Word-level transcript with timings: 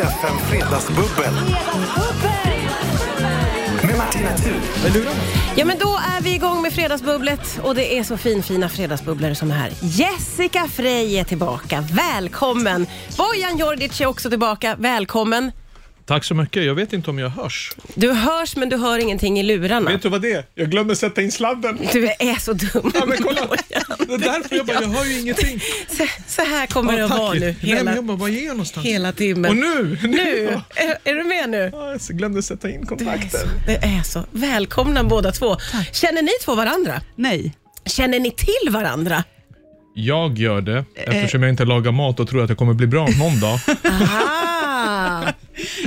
FM 0.00 0.38
Fredagsbubbel. 0.50 1.34
Med 3.82 3.96
Martina 3.96 4.36
Thun. 4.36 5.04
Ja, 5.56 5.64
men 5.64 5.78
då 5.78 5.98
är 6.18 6.22
vi 6.22 6.34
igång 6.34 6.62
med 6.62 6.72
Fredagsbubblet 6.72 7.60
och 7.62 7.74
det 7.74 7.98
är 7.98 8.04
så 8.04 8.16
finfina 8.16 8.68
fredagsbubblor 8.68 9.34
som 9.34 9.50
är 9.50 9.54
här. 9.54 9.72
Jessica 9.82 10.68
Frey 10.68 11.16
är 11.16 11.24
tillbaka. 11.24 11.84
Välkommen! 11.92 12.86
Bojan 13.16 13.58
Djordjic 13.58 14.00
är 14.00 14.06
också 14.06 14.30
tillbaka. 14.30 14.76
Välkommen! 14.78 15.52
Tack 16.10 16.24
så 16.24 16.34
mycket. 16.34 16.64
Jag 16.64 16.74
vet 16.74 16.92
inte 16.92 17.10
om 17.10 17.18
jag 17.18 17.28
hörs. 17.28 17.72
Du 17.94 18.12
hörs 18.12 18.56
men 18.56 18.68
du 18.68 18.76
hör 18.76 18.98
ingenting 18.98 19.40
i 19.40 19.42
lurarna. 19.42 19.90
Vet 19.90 20.02
du 20.02 20.08
vad 20.08 20.22
det 20.22 20.32
är? 20.32 20.44
Jag 20.54 20.70
glömde 20.70 20.96
sätta 20.96 21.22
in 21.22 21.32
sladden. 21.32 21.78
Du 21.92 22.06
är 22.06 22.40
så 22.40 22.52
dum. 22.52 22.92
Ja, 22.94 23.06
men 23.06 23.18
kolla. 23.22 23.40
Det 23.98 24.14
är 24.14 24.18
därför 24.18 24.56
jag 24.56 24.66
bara, 24.66 24.82
jag 24.82 24.88
hör 24.88 25.04
ju 25.04 25.20
ingenting. 25.20 25.60
Så, 25.88 26.06
så 26.26 26.42
här 26.42 26.66
kommer 26.66 26.96
det 26.96 27.04
att 27.04 27.10
vara 27.10 27.32
nu 27.32 27.40
Nej, 27.40 27.56
hela, 27.60 27.94
jag 27.94 28.04
bara, 28.04 28.16
vad 28.16 28.30
är 28.30 28.46
jag 28.46 28.50
någonstans? 28.50 28.86
hela 28.86 29.12
timmen. 29.12 29.50
Och 29.50 29.56
nu? 29.56 29.98
Nu, 30.02 30.60
är, 30.74 30.98
är 31.04 31.14
du 31.14 31.24
med 31.24 31.50
nu? 31.50 31.70
Ja, 31.72 31.90
jag 32.08 32.16
glömde 32.18 32.42
sätta 32.42 32.70
in 32.70 32.86
kontakten. 32.86 33.48
Det 33.66 33.76
är 33.76 34.02
så. 34.02 34.24
Välkomna 34.30 35.04
båda 35.04 35.32
två. 35.32 35.56
Känner 35.92 36.22
ni 36.22 36.32
två 36.44 36.54
varandra? 36.54 37.00
Nej. 37.16 37.54
Känner 37.84 38.20
ni 38.20 38.30
till 38.30 38.70
varandra? 38.70 39.24
Jag 39.94 40.38
gör 40.38 40.60
det 40.60 40.84
eftersom 40.94 41.42
jag 41.42 41.50
inte 41.50 41.64
lagar 41.64 41.92
mat 41.92 42.20
och 42.20 42.28
tror 42.28 42.42
att 42.42 42.48
det 42.48 42.54
kommer 42.54 42.74
bli 42.74 42.86
bra 42.86 43.08
någon 43.18 43.40
dag. 43.40 43.58
Ah. 43.84 44.49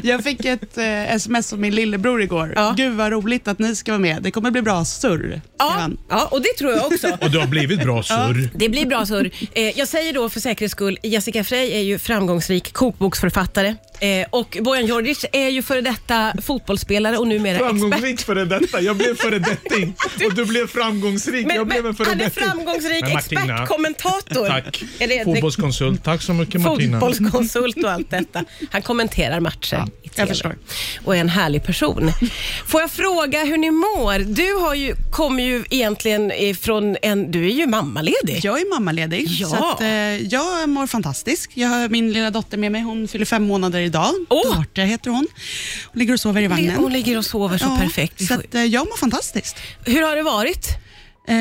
Jag 0.03 0.23
fick 0.23 0.45
ett 0.45 0.77
eh, 0.77 1.13
sms 1.15 1.53
av 1.53 1.59
min 1.59 1.75
lillebror 1.75 2.21
igår. 2.21 2.53
Ja. 2.55 2.73
Gud 2.77 2.93
vad 2.93 3.11
roligt 3.11 3.47
att 3.47 3.59
ni 3.59 3.75
ska 3.75 3.91
vara 3.91 3.99
med. 3.99 4.23
Det 4.23 4.31
kommer 4.31 4.51
bli 4.51 4.61
bra 4.61 4.85
surr. 4.85 5.41
Ja, 5.59 5.75
han. 5.79 5.97
ja, 6.09 6.27
och 6.31 6.41
det 6.41 6.53
tror 6.57 6.71
jag 6.71 6.85
också. 6.85 7.17
Och 7.21 7.31
det 7.31 7.39
har 7.39 7.47
blivit 7.47 7.83
bra 7.83 8.03
surr. 8.03 8.49
Det 8.55 8.69
blir 8.69 8.85
bra 8.85 9.05
surr. 9.05 9.31
Eh, 9.53 9.79
jag 9.79 9.87
säger 9.87 10.13
då 10.13 10.29
för 10.29 10.39
säkerhets 10.39 10.71
skull, 10.71 10.97
Jessica 11.03 11.43
Frey 11.43 11.71
är 11.71 11.81
ju 11.81 11.99
framgångsrik 11.99 12.73
kokboksförfattare 12.73 13.75
eh, 14.03 14.25
och 14.29 14.57
Bojan 14.61 14.85
Djordjic 14.85 15.25
är 15.31 15.49
ju 15.49 15.61
före 15.61 15.81
detta 15.81 16.33
fotbollsspelare 16.41 17.17
och 17.17 17.27
numera 17.27 17.55
expert. 17.55 17.69
Framgångsrik 17.69 18.19
före 18.21 18.45
detta. 18.45 18.81
Jag 18.81 18.95
blev 18.95 19.15
före 19.15 19.39
detting 19.39 19.95
och 20.25 20.33
du 20.35 20.45
blev 20.45 20.67
framgångsrik. 20.67 21.47
Men, 21.47 21.55
jag 21.55 21.67
blev 21.67 21.77
en 21.79 21.83
men 21.85 21.93
före 21.95 22.07
han 22.09 22.19
är 22.21 22.23
detting. 22.25 22.43
framgångsrik 22.43 23.01
Men 23.01 23.13
Martina, 23.13 23.41
expertkommentator. 23.41 24.47
Tack. 24.47 24.83
Det- 24.99 25.23
Fotbollskonsult. 25.23 26.03
Tack 26.03 26.21
så 26.21 26.33
mycket 26.33 26.61
Martina. 26.61 26.99
Fotbollskonsult 26.99 27.83
och 27.83 27.91
allt 27.91 28.09
detta. 28.09 28.43
Han 28.71 28.81
kommenterar 28.81 29.39
matcher 29.39 29.85
i 30.03 30.09
TV 30.09 30.21
jag 30.21 30.27
förstår. 30.27 30.55
och 31.03 31.15
är 31.15 31.19
en 31.19 31.29
härlig 31.29 31.63
person. 31.63 32.11
Får 32.65 32.81
jag 32.81 32.91
fråga 32.91 33.43
hur 33.43 33.57
ni 33.57 33.71
mår? 33.71 34.19
Du 34.19 34.53
har 34.65 34.75
ju, 34.75 34.95
kommer 35.13 35.43
ju 35.43 35.63
egentligen 35.69 36.31
ifrån 36.31 36.97
en... 37.01 37.31
Du 37.31 37.45
är 37.45 37.51
ju 37.53 37.67
mammaledig. 37.67 38.39
Jag 38.43 38.61
är 38.61 38.69
mammaledig, 38.69 39.25
Ja. 39.29 39.47
så 39.47 39.55
att, 39.71 39.81
eh, 39.81 39.87
jag 40.17 40.69
mår 40.69 40.87
fantastiskt. 40.87 41.49
Jag 41.53 41.69
har 41.69 41.89
min 41.89 42.13
lilla 42.13 42.31
dotter 42.31 42.57
med 42.57 42.71
mig. 42.71 42.81
Hon 42.81 43.07
fyller 43.07 43.25
fem 43.25 43.43
månader 43.43 43.79
idag. 43.79 44.11
Åh! 44.29 44.57
Dorte 44.57 44.81
heter 44.81 45.09
hon. 45.11 45.27
Hon 45.91 45.99
ligger 45.99 46.13
och 46.13 46.19
sover 46.19 46.41
i 46.41 46.47
vagnen. 46.47 46.75
Hon 46.75 46.93
ligger 46.93 47.17
och 47.17 47.25
sover 47.25 47.57
så 47.57 47.65
Ja, 47.65 47.77
perfekt. 47.81 48.27
Så 48.27 48.33
att, 48.33 48.55
eh, 48.55 48.63
jag 48.65 48.85
mår 48.87 48.97
fantastiskt. 48.97 49.55
Hur 49.85 50.01
har 50.01 50.15
det 50.15 50.23
varit? 50.23 50.67
Eh, 51.27 51.35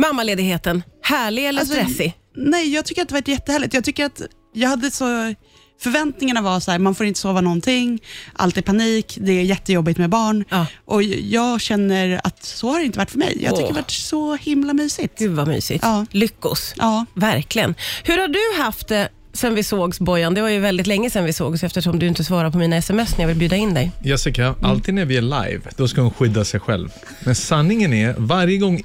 Mammaledigheten, 0.00 0.82
härlig 1.02 1.46
eller 1.46 1.60
Alltså, 1.60 1.74
stressig? 1.74 2.14
Nej, 2.36 2.74
jag 2.74 2.84
tycker 2.84 3.02
att 3.02 3.08
det 3.08 3.14
var 3.14 3.22
jättehärligt. 3.26 3.74
Jag 3.74 3.84
tycker 3.84 4.04
att 4.04 4.22
jag 4.54 4.68
hade 4.68 4.90
så... 4.90 5.34
Förväntningarna 5.82 6.42
var 6.42 6.60
så 6.60 6.70
här, 6.70 6.78
man 6.78 6.94
får 6.94 7.06
inte 7.06 7.20
sova 7.20 7.40
någonting, 7.40 8.02
allt 8.32 8.58
är 8.58 8.62
panik, 8.62 9.18
det 9.20 9.32
är 9.32 9.42
jättejobbigt 9.42 9.98
med 9.98 10.10
barn. 10.10 10.44
Ja. 10.48 10.66
Och 10.84 11.02
jag 11.02 11.60
känner 11.60 12.20
att 12.24 12.44
så 12.44 12.70
har 12.70 12.78
det 12.78 12.84
inte 12.84 12.98
varit 12.98 13.10
för 13.10 13.18
mig. 13.18 13.38
Jag 13.40 13.50
tycker 13.50 13.62
Åh. 13.62 13.68
det 13.68 13.74
har 13.74 13.82
varit 13.82 13.90
så 13.90 14.36
himla 14.36 14.72
mysigt. 14.72 15.18
Gud 15.18 15.30
vad 15.30 15.48
mysigt. 15.48 15.84
Ja. 15.84 16.06
Lyckos. 16.10 16.74
Ja. 16.76 17.06
Verkligen. 17.14 17.74
Hur 18.04 18.18
har 18.18 18.28
du 18.28 18.62
haft 18.62 18.88
det 18.88 19.08
sen 19.32 19.54
vi 19.54 19.62
sågs 19.62 20.00
Bojan? 20.00 20.34
Det 20.34 20.42
var 20.42 20.48
ju 20.48 20.58
väldigt 20.58 20.86
länge 20.86 21.10
sen 21.10 21.24
vi 21.24 21.32
sågs 21.32 21.62
eftersom 21.64 21.98
du 21.98 22.06
inte 22.06 22.24
svarar 22.24 22.50
på 22.50 22.58
mina 22.58 22.76
sms 22.76 23.16
när 23.16 23.20
jag 23.22 23.28
vill 23.28 23.36
bjuda 23.36 23.56
in 23.56 23.74
dig. 23.74 23.90
Jessica, 24.04 24.54
alltid 24.62 24.94
när 24.94 25.04
vi 25.04 25.16
är 25.16 25.22
live, 25.22 25.60
då 25.76 25.88
ska 25.88 26.00
hon 26.00 26.10
skydda 26.10 26.44
sig 26.44 26.60
själv. 26.60 26.88
Men 27.24 27.34
sanningen 27.34 27.92
är, 27.92 28.14
varje 28.18 28.58
gång 28.58 28.82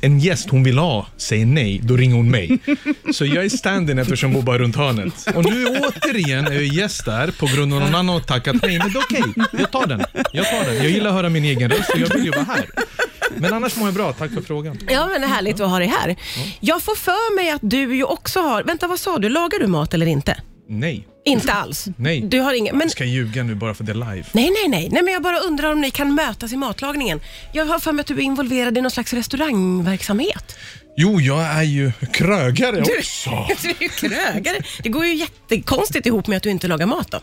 en 0.00 0.18
gäst 0.18 0.50
hon 0.50 0.62
vill 0.62 0.78
ha 0.78 1.06
säger 1.16 1.46
nej, 1.46 1.80
då 1.84 1.96
ringer 1.96 2.16
hon 2.16 2.30
mig. 2.30 2.58
Så 3.12 3.26
jag 3.26 3.44
är 3.44 3.48
stand-in 3.48 3.98
eftersom 3.98 4.34
hon 4.34 4.44
bor 4.44 4.58
runt 4.58 4.76
hörnet. 4.76 5.26
Och 5.34 5.44
nu 5.44 5.66
återigen 5.66 6.46
är 6.46 6.52
jag 6.52 6.64
gäst 6.64 7.04
där 7.04 7.30
på 7.30 7.46
grund 7.46 7.72
av 7.72 7.78
att 7.78 7.84
någon 7.84 7.94
annan 7.94 8.08
har 8.08 8.20
tackat 8.20 8.56
nej. 8.62 8.78
Men 8.78 8.92
det 8.92 8.98
är 8.98 9.02
okej, 9.02 9.46
jag 9.52 9.70
tar 9.70 9.86
den. 9.86 10.04
Jag 10.32 10.46
tar 10.50 10.64
den. 10.64 10.76
Jag 10.76 10.90
gillar 10.90 11.10
att 11.10 11.16
höra 11.16 11.28
min 11.28 11.44
egen 11.44 11.70
röst 11.70 11.90
och 11.90 12.00
jag 12.00 12.14
vill 12.14 12.24
ju 12.24 12.30
vara 12.30 12.44
här. 12.44 12.66
Men 13.36 13.54
annars 13.54 13.76
mår 13.76 13.86
jag 13.88 13.94
bra, 13.94 14.12
tack 14.12 14.32
för 14.32 14.42
frågan. 14.42 14.78
Ja, 14.88 15.06
men 15.06 15.20
det 15.20 15.26
är 15.26 15.30
härligt 15.30 15.60
att 15.60 15.70
ha 15.70 15.78
dig 15.78 15.88
här. 15.88 16.16
Jag 16.60 16.82
får 16.82 16.94
för 16.94 17.36
mig 17.36 17.50
att 17.50 17.60
du 17.62 17.96
ju 17.96 18.04
också 18.04 18.40
har... 18.40 18.62
Vänta, 18.62 18.86
vad 18.86 18.98
sa 18.98 19.18
du? 19.18 19.28
Lagar 19.28 19.58
du 19.58 19.66
mat 19.66 19.94
eller 19.94 20.06
inte? 20.06 20.36
Nej, 20.72 21.06
Inte 21.24 21.52
alls? 21.52 21.86
Nej. 21.96 22.20
Du 22.20 22.40
har 22.40 22.54
ingen... 22.54 22.76
Men... 22.76 22.84
jag 22.84 22.90
ska 22.90 23.04
ljuga 23.04 23.42
nu 23.42 23.54
bara 23.54 23.74
för 23.74 23.84
det 23.84 23.92
är 23.92 23.94
live. 23.94 24.24
Nej, 24.32 24.50
nej, 24.50 24.68
nej, 24.68 24.88
nej. 24.92 25.02
men 25.02 25.12
Jag 25.12 25.22
bara 25.22 25.38
undrar 25.38 25.72
om 25.72 25.80
ni 25.80 25.90
kan 25.90 26.14
mötas 26.14 26.52
i 26.52 26.56
matlagningen. 26.56 27.20
Jag 27.52 27.64
har 27.64 27.78
för 27.78 27.92
mig 27.92 28.00
att 28.00 28.06
du 28.06 28.14
är 28.14 28.20
involverad 28.20 28.78
i 28.78 28.80
någon 28.80 28.90
slags 28.90 29.12
restaurangverksamhet. 29.12 30.56
Jo, 30.96 31.20
jag 31.20 31.42
är 31.42 31.62
ju 31.62 31.92
krögare 32.12 32.80
Du, 32.80 32.98
också. 32.98 33.30
du 33.62 33.68
är 33.68 33.82
ju 33.82 33.88
krögare. 33.88 34.62
Det 34.82 34.88
går 34.88 35.06
ju 35.06 35.14
jättekonstigt 35.14 36.06
ihop 36.06 36.26
med 36.26 36.36
att 36.36 36.42
du 36.42 36.50
inte 36.50 36.68
lagar 36.68 36.86
mat 36.86 37.10
då. 37.10 37.20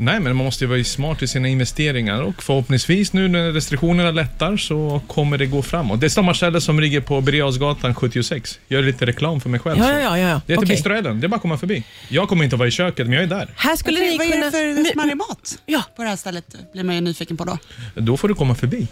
Nej, 0.00 0.20
men 0.20 0.36
man 0.36 0.44
måste 0.44 0.64
ju 0.64 0.68
vara 0.68 0.84
smart 0.84 1.22
i 1.22 1.26
sina 1.26 1.48
investeringar 1.48 2.22
och 2.22 2.42
förhoppningsvis 2.42 3.12
nu 3.12 3.28
när 3.28 3.52
restriktionerna 3.52 4.10
lättar 4.10 4.56
så 4.56 5.00
kommer 5.06 5.38
det 5.38 5.46
gå 5.46 5.62
framåt. 5.62 6.00
Det 6.00 6.06
är 6.06 6.08
sommarstället 6.10 6.62
som 6.62 6.80
ligger 6.80 7.00
på 7.00 7.20
Birger 7.20 7.94
76. 7.94 8.58
Gör 8.68 8.82
lite 8.82 9.06
reklam 9.06 9.40
för 9.40 9.48
mig 9.50 9.60
själv. 9.60 9.78
Ja, 9.78 9.92
ja, 9.92 10.00
ja, 10.00 10.18
ja. 10.18 10.40
Det 10.46 10.52
heter 10.52 10.64
Okej. 10.64 10.76
Bistro 10.76 10.94
Ellen. 10.94 11.20
Det 11.20 11.26
är 11.26 11.28
bara 11.28 11.36
att 11.36 11.42
komma 11.42 11.58
förbi. 11.58 11.84
Jag 12.08 12.28
kommer 12.28 12.44
inte 12.44 12.56
att 12.56 12.58
vara 12.58 12.68
i 12.68 12.70
köket, 12.70 13.06
men 13.06 13.12
jag 13.14 13.22
är 13.22 13.26
där. 13.26 13.48
Här 13.56 13.76
skulle 13.76 13.98
Okej, 13.98 14.10
ni 14.10 14.18
vad 14.18 14.26
är 14.26 14.30
kunna... 14.32 14.44
det 14.46 14.84
för 14.84 14.92
smarrig 14.92 15.16
mat 15.16 15.58
Ja. 15.66 15.82
på 15.96 16.02
det 16.02 16.08
här 16.08 16.16
stället? 16.16 16.44
blir 16.72 16.84
man 16.84 16.94
ju 16.94 17.00
nyfiken 17.00 17.36
på 17.36 17.44
då. 17.44 17.58
Då 17.94 18.16
får 18.16 18.28
du 18.28 18.34
komma 18.34 18.54
förbi. 18.54 18.86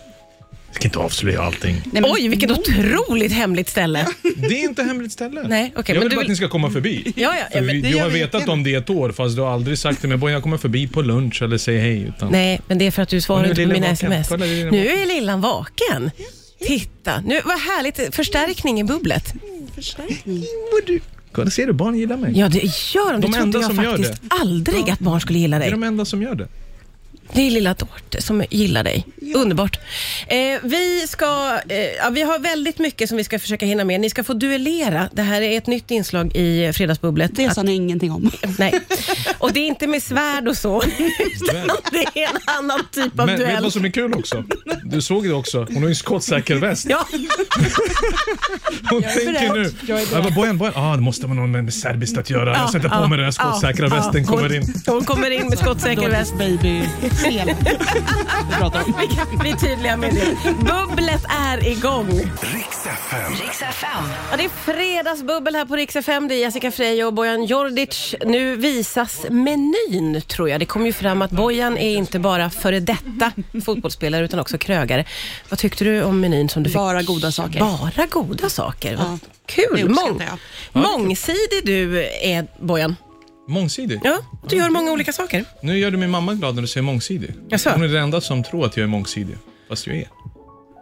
Jag 0.77 0.81
ska 0.81 0.89
inte 0.89 0.99
avslöja 0.99 1.43
allting. 1.43 1.75
Nej, 1.85 2.03
men- 2.03 2.05
Oj, 2.11 2.29
vilket 2.29 2.51
otroligt 2.51 3.33
hemligt 3.33 3.69
ställe. 3.69 4.07
Det 4.37 4.47
är 4.47 4.65
inte 4.65 4.83
hemligt 4.83 5.13
ställe. 5.13 5.43
Nej, 5.49 5.73
okej, 5.77 5.95
jag 5.95 5.95
men 5.95 6.01
vill 6.03 6.11
du 6.11 6.17
bara 6.17 6.21
vill- 6.21 6.27
att 6.27 6.29
ni 6.29 6.37
ska 6.37 6.49
komma 6.49 6.71
förbi. 6.71 7.03
Ja, 7.05 7.13
ja, 7.17 7.35
ja, 7.39 7.47
För 7.59 7.61
men 7.61 7.83
vi, 7.83 7.91
gör 7.91 8.01
har 8.03 8.09
vi 8.11 8.19
vetat 8.21 8.49
om 8.49 8.63
det 8.65 8.75
ett 8.75 8.91
år, 8.91 9.13
fast 9.13 9.37
du 9.37 9.43
har 9.43 9.51
aldrig 9.53 9.79
sagt 9.79 10.01
till 10.01 10.09
mig, 10.09 10.19
"Bojan, 10.19 10.33
jag 10.35 10.43
kommer 10.43 10.57
förbi 10.59 10.89
på 10.89 11.03
lunch 11.03 11.43
eller 11.43 11.59
säger 11.59 11.81
hej. 11.81 12.01
Utan... 12.17 12.33
Nej, 12.33 12.61
men 12.69 12.79
det 12.79 12.87
är 12.87 12.91
för 12.91 13.03
att 13.03 13.09
du 13.09 13.21
svarar 13.21 13.49
inte 13.49 13.63
på 13.63 13.69
mina 13.69 13.79
vaken. 13.91 13.93
sms. 13.93 14.29
Kolla, 14.29 14.45
Nu 14.47 14.87
är 14.89 15.07
lillan 15.07 15.41
vaken. 15.41 16.11
Titta, 16.61 17.21
nu, 17.21 17.41
vad 17.45 17.59
härligt. 17.61 18.15
Förstärkning 18.15 18.81
i 18.81 18.85
bubblet. 18.85 19.35
Kolla, 21.33 21.51
ser 21.51 21.67
du? 21.67 21.73
Barn 21.73 21.99
gillar 21.99 22.17
mig. 22.17 22.33
Ja, 22.39 22.49
det 22.49 22.59
gör 22.95 23.13
de. 23.13 23.21
Det 23.21 23.27
De 23.27 23.33
trodde 23.33 23.39
enda 23.43 23.61
jag 23.61 23.77
faktiskt 23.77 24.23
aldrig 24.29 24.91
att 24.91 24.99
barn 24.99 25.21
skulle 25.21 25.39
gilla 25.39 25.59
Det 25.59 25.65
är 25.65 25.71
dig. 25.71 25.81
de 25.81 25.83
enda 25.83 26.05
som 26.05 26.23
gör 26.23 26.35
det. 26.35 26.49
Det 27.33 27.47
är 27.47 27.51
lilla 27.51 27.75
Dorte 27.75 28.23
som 28.23 28.45
gillar 28.51 28.85
dig. 28.85 29.07
Underbart. 29.35 29.79
Eh, 30.29 30.37
vi, 30.63 31.07
ska, 31.09 31.59
eh, 31.69 31.77
ja, 31.79 32.11
vi 32.11 32.23
har 32.23 32.39
väldigt 32.39 32.79
mycket 32.79 33.09
som 33.09 33.17
vi 33.19 33.25
ska 33.25 33.39
försöka 33.39 33.67
hinna 33.67 33.85
med. 33.85 34.01
Ni 34.01 34.11
ska 34.11 34.25
få 34.25 34.33
duellera. 34.33 35.09
Det 35.13 35.23
här 35.23 35.43
är 35.43 35.59
ett 35.59 35.67
nytt 35.67 35.91
inslag 35.91 36.37
i 36.37 36.73
Fredagsbubblet. 36.73 37.31
Det 37.35 37.55
sa 37.55 37.63
ni 37.63 37.75
ingenting 37.75 38.13
om. 38.13 38.31
Nej. 38.59 38.81
Och 39.39 39.53
det 39.53 39.61
är 39.61 39.67
inte 39.67 39.87
med 39.87 40.03
svärd 40.03 40.49
och 40.49 40.57
så, 40.57 40.83
utan 40.83 41.67
det 41.93 42.21
är 42.23 42.29
en 42.29 42.39
annan 42.47 42.81
typ 42.93 43.21
av 43.21 43.27
Men 43.27 43.27
vet 43.27 43.37
du 43.39 43.45
duell. 43.45 43.63
vad 43.63 43.73
som 43.73 43.85
är 43.85 43.91
kul 43.91 44.15
också? 44.15 44.45
Du 44.85 45.03
såg 45.03 45.25
det 45.25 45.33
också. 45.33 45.59
Hon 45.65 45.77
har 45.77 45.83
ju 45.83 45.89
en 45.89 45.95
skottsäker 45.97 46.57
väst. 46.57 46.87
Ja, 46.91 47.07
Hon 48.91 49.05
är 49.05 49.25
tänker 49.25 49.55
nu. 49.55 49.73
Jag 49.87 49.99
är 49.99 50.03
Jag 50.03 50.09
beredd. 50.11 50.23
bara, 50.25 50.31
Bojan, 50.35 50.59
Bojan. 50.59 50.75
Ah, 50.77 50.97
det 50.97 51.03
måste 51.03 51.27
vara 51.27 51.35
någon 51.35 51.51
med 51.53 51.75
serbiskt 51.75 52.19
att 52.19 52.31
göra. 52.31 52.57
Jag 52.57 52.71
sätter 52.71 52.89
på 52.89 53.09
mig 53.09 53.17
den 53.19 53.25
här 53.25 53.31
skottsäkra 53.33 53.89
västen, 53.89 54.25
hon, 54.25 54.37
kommer 54.39 54.55
in. 54.55 54.75
Hon 54.87 55.05
kommer 55.05 55.31
in 55.31 55.49
med 55.49 55.59
skottsäker 55.59 56.09
väst. 56.11 56.39
baby 56.39 56.83
spel 57.17 57.55
vi 58.49 58.55
pratar 58.59 58.83
om. 58.85 58.95
Vi 59.01 59.17
kan 59.17 59.39
bli 59.39 59.57
tydliga 59.57 59.97
med 59.97 60.15
det. 60.15 60.37
Bubblet 60.53 61.25
är 61.29 61.69
igång. 61.69 62.09
Riks 62.55 62.87
FM. 62.87 63.33
Riks 63.33 63.63
FM. 63.63 64.05
Ja, 64.31 64.37
det 64.37 64.45
är 64.45 64.49
fredagsbubbel 64.49 65.55
här 65.55 65.65
på 65.65 65.77
Rix 65.77 65.97
FM. 65.97 66.29
Det 66.29 66.35
är 66.35 66.39
Jessica 66.39 66.71
Frey 66.71 67.05
och 67.05 67.15
Bojan 67.15 67.45
Djordjic. 67.45 68.15
Nu 68.25 68.57
visas 68.57 69.27
menyn, 69.31 70.23
tror 70.27 70.49
jag. 70.51 70.61
Det 70.61 70.67
kom 70.67 70.87
ju 70.87 70.93
fram 70.93 71.23
att 71.23 71.31
Bojan 71.31 71.79
är 71.79 71.97
inte 71.97 72.19
bara 72.19 72.51
före 72.51 72.81
detta 72.81 73.33
fotbollsspelare 73.65 74.25
utan 74.25 74.41
också 74.41 74.59
krögare. 74.59 75.05
Vad 75.49 75.59
tyckte 75.59 75.85
du 75.85 76.03
om 76.03 76.21
menyn 76.21 76.49
som 76.49 76.63
du 76.63 76.71
fick? 76.71 76.77
Bara 76.77 77.03
goda 77.03 77.33
saker. 77.33 77.61
Bara 77.61 78.07
goda 78.07 78.49
saker. 78.49 78.93
Ja, 78.93 79.19
Kul! 79.47 79.89
Mång, 79.89 80.21
mångsidig 80.73 81.63
du 81.65 82.03
är, 82.23 82.47
Bojan. 82.65 82.97
Mångsidig. 83.49 84.01
Ja, 84.05 84.19
du 84.49 84.57
gör 84.57 84.71
många 84.71 84.93
olika 84.93 85.13
saker. 85.13 85.45
Nu 85.63 85.79
gör 85.79 85.91
du 85.91 85.97
min 85.97 86.11
mamma 86.11 86.35
glad 86.35 86.55
när 86.55 86.63
du 86.63 86.69
säger 86.69 86.83
mångsidig. 86.85 87.31
Jaså? 87.49 87.71
Hon 87.71 87.83
är 87.83 87.89
den 87.89 88.03
enda 88.03 88.21
som 88.21 88.43
tror 88.45 88.67
att 88.67 88.77
jag 88.77 88.85
är 88.85 88.89
mångsidig. 88.89 89.37
Fast 89.69 89.87
jag 89.87 89.97
är. 89.97 90.09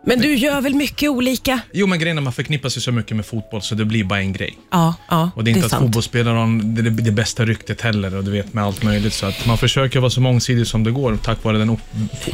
Men 0.06 0.18
du 0.20 0.34
gör 0.34 0.60
väl 0.60 0.74
mycket 0.74 1.10
olika? 1.10 1.60
Jo, 1.72 1.86
men 1.86 1.98
grejen 1.98 2.16
är 2.16 2.20
att 2.20 2.24
man 2.24 2.32
förknippar 2.32 2.68
sig 2.68 2.82
så 2.82 2.92
mycket 2.92 3.16
med 3.16 3.26
fotboll 3.26 3.62
så 3.62 3.74
det 3.74 3.84
blir 3.84 4.04
bara 4.04 4.18
en 4.20 4.32
grej. 4.32 4.58
Ja, 4.70 4.94
ja 5.10 5.30
Och 5.36 5.44
det 5.44 5.50
är 5.50 5.52
inte 5.52 5.64
att 5.64 5.70
sant. 5.70 5.82
fotbollsspelare 5.82 6.36
har 6.38 6.62
det, 6.64 6.82
det, 6.82 6.90
det 6.90 7.10
bästa 7.10 7.44
ryktet 7.44 7.80
heller 7.80 8.14
och 8.14 8.24
du 8.24 8.30
vet 8.30 8.54
med 8.54 8.64
allt 8.64 8.82
möjligt. 8.82 9.12
Så 9.14 9.26
att 9.26 9.46
man 9.46 9.58
försöker 9.58 10.00
vara 10.00 10.10
så 10.10 10.20
mångsidig 10.20 10.66
som 10.66 10.84
det 10.84 10.90
går 10.90 11.16
tack 11.16 11.44
vare 11.44 11.58
den 11.58 11.70
upp, 11.70 11.80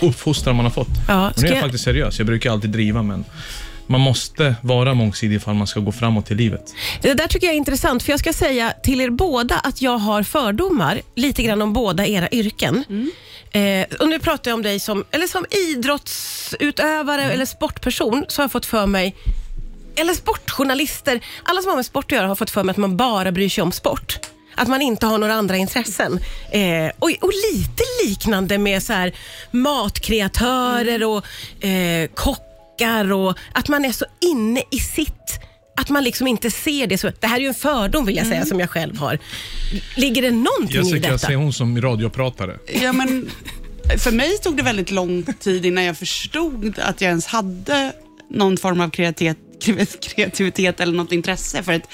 uppfostran 0.03 0.57
man 0.57 0.65
har 0.65 0.73
fått. 0.73 0.89
Ja, 1.09 1.33
nu 1.37 1.43
är 1.47 1.49
jag 1.49 1.57
jag- 1.57 1.63
faktiskt 1.63 1.85
seriös. 1.85 2.19
Jag 2.19 2.27
brukar 2.27 2.51
alltid 2.51 2.71
driva 2.71 3.03
men 3.03 3.25
Man 3.91 4.01
måste 4.01 4.55
vara 4.63 4.95
mångsidig 4.95 5.37
ifall 5.37 5.55
man 5.55 5.67
ska 5.67 5.81
gå 5.81 5.93
framåt 5.93 6.31
i 6.31 6.35
livet. 6.35 6.75
Det 7.03 7.15
där 7.15 7.29
tycker 7.29 7.47
jag 7.47 7.55
är 7.55 7.59
intressant, 7.59 8.03
för 8.03 8.13
jag 8.13 8.21
ska 8.21 8.33
säga 8.33 8.73
till 8.83 9.01
er 9.01 9.11
båda 9.11 9.59
att 9.59 9.83
jag 9.83 9.99
har 9.99 10.23
fördomar 10.23 11.01
lite 11.15 11.43
grann 11.43 11.63
om 11.63 11.73
båda 11.73 12.07
era 12.07 12.29
yrken. 12.31 12.85
Eh, 13.53 13.87
och 14.01 14.09
nu 14.09 14.19
pratar 14.19 14.51
jag 14.51 14.57
om 14.57 14.63
dig 14.63 14.81
som, 14.81 15.05
eller 15.11 15.27
som 15.27 15.47
idrottsutövare 15.71 17.23
eller 17.23 17.45
sportperson, 17.45 18.25
så 18.29 18.43
har 18.43 18.45
jag 18.45 18.53
fått 18.53 18.67
för 18.67 18.87
mig, 18.87 19.17
eller 19.97 20.15
sportjournalister, 20.15 21.21
alla 21.43 21.63
som 21.63 21.69
har 21.69 21.77
med 21.77 21.87
sport 21.87 22.05
att 22.05 22.13
göra 22.13 22.27
har 22.27 22.35
fått 22.35 22.51
för 22.51 22.65
mig 22.65 22.71
att 22.71 22.77
man 22.77 22.97
bara 22.97 23.33
bryr 23.33 23.49
sig 23.49 23.63
om 23.63 23.73
sport. 23.73 24.19
Att 24.55 24.69
man 24.69 24.83
inte 24.83 25.07
har 25.07 25.19
några 25.19 25.35
andra 25.35 25.57
intressen. 25.57 26.21
Eh, 26.53 26.91
och, 26.99 27.11
och 27.21 27.33
lite 27.53 27.83
liknande 28.05 28.59
med 28.59 28.83
så 28.83 28.93
här 28.93 29.13
matkreatörer 29.51 31.05
och 31.05 31.65
eh, 31.65 32.09
kockar 32.15 32.50
och 33.13 33.39
att 33.53 33.69
man 33.69 33.85
är 33.85 33.93
så 33.93 34.05
inne 34.21 34.63
i 34.71 34.79
sitt 34.79 35.41
att 35.77 35.89
man 35.89 36.05
liksom 36.05 36.27
inte 36.27 36.51
ser 36.51 36.87
det. 36.87 36.99
Så, 36.99 37.11
det 37.21 37.27
här 37.27 37.37
är 37.37 37.41
ju 37.41 37.47
en 37.47 37.55
fördom 37.55 38.07
vill 38.07 38.17
jag 38.17 38.27
säga 38.27 38.47
som 38.47 38.61
jag 38.61 38.71
själv 38.71 38.97
har. 38.97 39.19
Ligger 39.97 40.23
det 40.23 40.31
någonting 40.31 40.71
i 40.71 40.85
Jessica, 40.85 41.01
detta? 41.01 41.19
säger 41.19 41.39
hon 41.39 41.53
som 41.53 41.81
radiopratare. 41.81 42.59
Ja, 42.83 42.93
men 42.93 43.31
för 43.99 44.11
mig 44.11 44.39
tog 44.39 44.57
det 44.57 44.63
väldigt 44.63 44.91
lång 44.91 45.25
tid 45.41 45.67
innan 45.67 45.85
jag 45.85 45.99
förstod 45.99 46.79
att 46.79 47.01
jag 47.01 47.09
ens 47.09 47.27
hade 47.27 47.93
någon 48.31 48.57
form 48.57 48.81
av 48.81 48.91
kreativitet, 48.91 50.15
kreativitet 50.15 50.81
eller 50.81 50.93
något 50.93 51.13
intresse. 51.13 51.63
För 51.63 51.73
att 51.73 51.89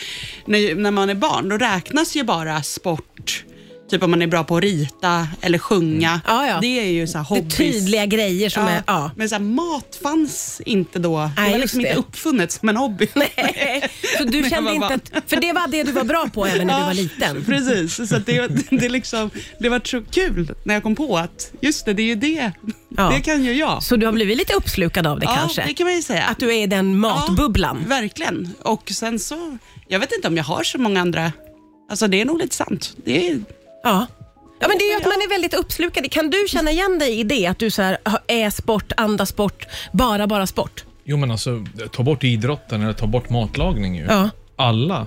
när, 0.45 0.75
när 0.75 0.91
man 0.91 1.11
är 1.11 1.15
barn, 1.15 1.49
då 1.49 1.57
räknas 1.57 2.17
ju 2.17 2.23
bara 2.23 2.63
sport, 2.63 3.45
typ 3.91 4.03
om 4.03 4.11
man 4.11 4.23
är 4.23 4.27
bra 4.27 4.45
på 4.45 4.57
att 4.57 4.63
rita 4.63 5.29
eller 5.41 5.59
sjunga. 5.59 6.21
Ja, 6.27 6.47
ja. 6.47 6.59
Det 6.61 6.81
är 6.81 6.93
ju 6.93 7.07
så 7.07 7.19
här 7.19 7.27
Det 7.31 7.35
är 7.35 7.39
hobbies. 7.39 7.57
tydliga 7.57 8.07
grejer 8.07 8.49
som 8.49 8.65
är... 8.67 8.83
Ja. 8.87 9.11
Men 9.17 9.29
så 9.29 9.35
här, 9.35 9.43
mat 9.43 9.99
fanns 10.03 10.61
inte 10.67 10.99
då. 10.99 11.31
Det 11.37 11.51
var 11.51 11.59
liksom 11.59 11.83
det. 11.83 11.89
inte 11.89 12.01
uppfunnet 12.01 12.53
som 12.53 12.69
en 12.69 12.77
hobby. 12.77 13.09
Nej, 13.15 13.91
så 14.19 14.25
du 14.25 14.41
jag 14.41 14.51
kände 14.51 14.75
inte 14.75 14.87
att... 14.95 15.13
För 15.27 15.37
det 15.37 15.53
var 15.53 15.69
det 15.69 15.83
du 15.83 15.93
var 15.93 16.05
bra 16.05 16.29
på 16.35 16.47
även 16.47 16.67
när 16.67 16.81
du 16.81 16.87
var 16.87 16.95
liten. 16.95 17.45
Precis, 17.45 18.09
så 18.09 18.19
det, 18.19 18.49
det, 18.71 18.89
liksom, 18.89 19.31
det 19.61 19.69
var 19.69 19.81
så 19.85 20.03
kul 20.03 20.55
när 20.65 20.75
jag 20.75 20.83
kom 20.83 20.95
på 20.97 21.19
att 21.19 21.53
just 21.61 21.85
det, 21.85 21.93
det 21.93 22.03
är 22.03 22.07
ju 22.07 22.15
det. 22.15 22.53
Ja. 22.97 23.11
Det 23.11 23.21
kan 23.21 23.45
ju 23.45 23.53
jag. 23.53 23.83
Så 23.83 23.97
du 23.97 24.07
har 24.07 24.13
blivit 24.13 24.37
lite 24.37 24.53
uppslukad 24.55 25.07
av 25.07 25.21
det 25.21 25.27
ja, 25.27 25.35
kanske? 25.35 25.65
det 25.67 25.75
kan 25.75 25.87
man 25.87 25.97
ju 25.97 26.03
säga. 26.03 26.23
Att 26.25 26.39
du 26.39 26.49
är 26.55 26.63
i 26.63 26.67
den 26.67 26.99
matbubblan? 26.99 27.79
Ja, 27.83 27.89
verkligen. 27.89 28.53
Och 28.63 28.91
sen 28.95 29.19
så, 29.19 29.59
jag 29.89 30.01
vet 30.01 30.13
inte 30.13 30.29
om 30.29 30.37
jag 30.37 30.45
har 30.45 30.63
så 30.63 30.79
många 30.79 31.01
andra, 31.01 31.33
alltså 31.91 32.09
det 32.09 32.21
är 32.21 32.25
nog 32.25 32.39
lite 32.39 32.55
sant. 32.55 32.97
Det 33.05 33.29
är, 33.29 33.41
Ja. 33.87 34.07
Ja, 34.61 34.69
men 34.69 34.79
det 34.79 34.85
är 34.85 34.91
ju 34.91 34.97
att 34.97 35.05
man 35.05 35.13
är 35.13 35.29
väldigt 35.29 35.55
uppslukad. 35.55 36.11
Kan 36.11 36.31
du 36.31 36.47
känna 36.49 36.71
igen 36.71 36.99
dig 36.99 37.21
i 37.21 37.25
det? 37.25 37.47
Att 37.47 37.59
du 37.59 37.71
så 37.71 37.83
här, 37.83 37.99
är 38.27 38.51
sport, 38.51 38.93
andas 38.97 39.29
sport, 39.29 39.67
bara, 39.93 40.27
bara 40.27 40.47
sport? 40.47 40.85
Jo 41.05 41.17
men 41.17 41.31
alltså, 41.31 41.65
ta 41.93 42.03
bort 42.03 42.25
idrotten 42.25 42.83
eller 42.83 42.93
ta 42.93 43.07
bort 43.07 43.31
matlagning 43.31 43.97
ju. 43.97 44.05
Ja. 44.05 44.31
Alla 44.57 45.07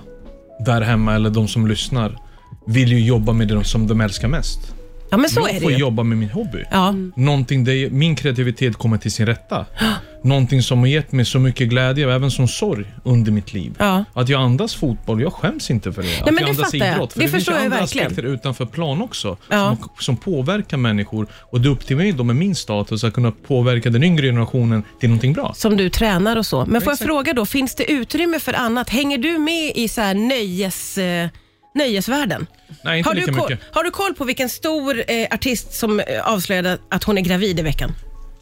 där 0.64 0.80
hemma 0.80 1.14
eller 1.14 1.30
de 1.30 1.48
som 1.48 1.66
lyssnar 1.66 2.18
vill 2.66 2.92
ju 2.92 3.00
jobba 3.00 3.32
med 3.32 3.48
det 3.48 3.64
som 3.64 3.86
de 3.86 4.00
älskar 4.00 4.28
mest. 4.28 4.74
Ja, 5.10 5.16
men 5.16 5.30
så 5.30 5.40
jag 5.40 5.50
är 5.50 5.60
får 5.60 5.68
det 5.68 5.74
ju. 5.74 5.80
jobba 5.80 6.02
med 6.02 6.18
min 6.18 6.30
hobby. 6.30 6.64
Ja. 6.70 6.94
Någonting 7.16 7.64
där 7.64 7.90
min 7.90 8.16
kreativitet 8.16 8.76
kommer 8.76 8.98
till 8.98 9.12
sin 9.12 9.26
rätta. 9.26 9.66
Någonting 10.24 10.62
som 10.62 10.78
har 10.78 10.86
gett 10.86 11.12
mig 11.12 11.24
så 11.24 11.38
mycket 11.38 11.68
glädje 11.68 12.06
och 12.06 12.12
även 12.12 12.30
som 12.30 12.48
sorg 12.48 12.84
under 13.04 13.32
mitt 13.32 13.52
liv. 13.52 13.74
Ja. 13.78 14.04
Att 14.12 14.28
jag 14.28 14.40
andas 14.42 14.74
fotboll, 14.74 15.22
jag 15.22 15.32
skäms 15.32 15.70
inte 15.70 15.92
för 15.92 16.02
det. 16.02 16.18
att 16.18 16.24
men 16.24 16.34
jag 16.34 16.44
det 16.44 16.50
andas 16.50 16.64
fattar 16.72 16.78
jag. 16.86 16.94
idrott. 16.96 17.12
För 17.12 17.20
Det 17.20 17.26
det, 17.26 17.30
finns 17.30 17.44
förstår 17.44 17.54
ju 17.54 17.58
jag 17.60 17.64
andra 17.64 17.78
verkligen. 17.80 18.06
aspekter 18.06 18.30
utanför 18.32 18.66
plan 18.66 19.02
också 19.02 19.36
Ja. 19.50 19.76
som, 19.80 19.88
som 19.98 20.16
påverkar 20.16 20.76
människor. 20.76 21.26
Och 21.32 21.60
det 21.60 21.68
är 21.68 21.70
upp 21.72 21.86
till 21.86 21.96
mig 21.96 22.12
då 22.12 22.24
med 22.24 22.36
min 22.36 22.54
status 22.54 23.04
att 23.04 23.12
kunna 23.14 23.30
påverka 23.46 23.90
den 23.90 24.02
yngre 24.04 24.26
generationen 24.26 24.82
till 25.00 25.08
någonting 25.08 25.32
bra. 25.32 25.52
Som 25.56 25.76
du 25.76 25.90
tränar 25.90 26.36
och 26.36 26.46
så. 26.46 26.66
Men 26.66 26.80
får 26.80 26.90
jag 26.90 26.98
fråga 26.98 27.32
då, 27.32 27.46
finns 27.46 27.74
det 27.74 27.92
utrymme 27.92 28.38
för 28.40 28.52
annat? 28.54 28.88
Hänger 28.90 29.18
du 29.18 29.38
med 29.38 29.72
i 29.74 29.88
så 29.88 30.00
här 30.00 30.14
nöjes, 30.14 30.98
eh, 30.98 31.28
nöjesvärlden? 31.74 32.46
Nej, 32.84 32.98
inte 32.98 33.10
Har 33.10 33.14
du, 33.14 33.20
lika 33.20 33.32
koll, 33.32 33.50
mycket. 33.50 33.66
har 33.74 33.84
du 33.84 33.90
koll 33.90 34.14
på 34.14 34.24
vilken 34.24 34.48
stor 34.48 35.04
eh, 35.10 35.26
artist 35.30 35.72
som 35.74 36.00
eh, 36.00 36.06
avslöjade 36.32 36.78
att 36.90 37.04
hon 37.04 37.18
är 37.18 37.22
gravid 37.22 37.58
i 37.58 37.62
veckan? 37.62 37.92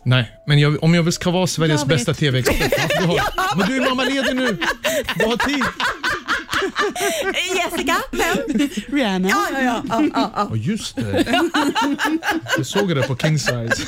Nej, 0.04 0.30
men 0.46 0.58
jag, 0.58 0.82
om 0.84 0.94
jag 0.94 1.12
ska 1.14 1.30
vara 1.30 1.46
Sveriges 1.46 1.80
Jag 1.80 1.88
vet. 1.88 1.96
bästa 1.98 2.14
TV-expert. 2.14 2.72
ja, 2.80 2.96
du 3.00 3.06
har- 3.06 3.56
Men 3.58 3.68
du 3.68 3.76
är 3.76 3.88
mammaledig 3.88 4.36
nu. 4.36 4.58
Du 5.18 5.24
har 5.24 5.36
tid. 5.36 5.64
Eh, 7.24 7.56
Jessica, 7.56 7.96
vem? 8.12 8.58
Rihanna. 8.98 9.28
Ja, 9.28 9.46
ja, 9.52 9.60
ja. 9.62 9.82
ja, 9.88 10.02
ja, 10.14 10.30
ja. 10.36 10.48
Ja, 10.50 10.56
just 10.56 10.96
det. 10.96 11.26
Jag 12.56 12.66
såg 12.66 12.96
det 12.96 13.02
på 13.02 13.16
King 13.16 13.38
Size. 13.38 13.82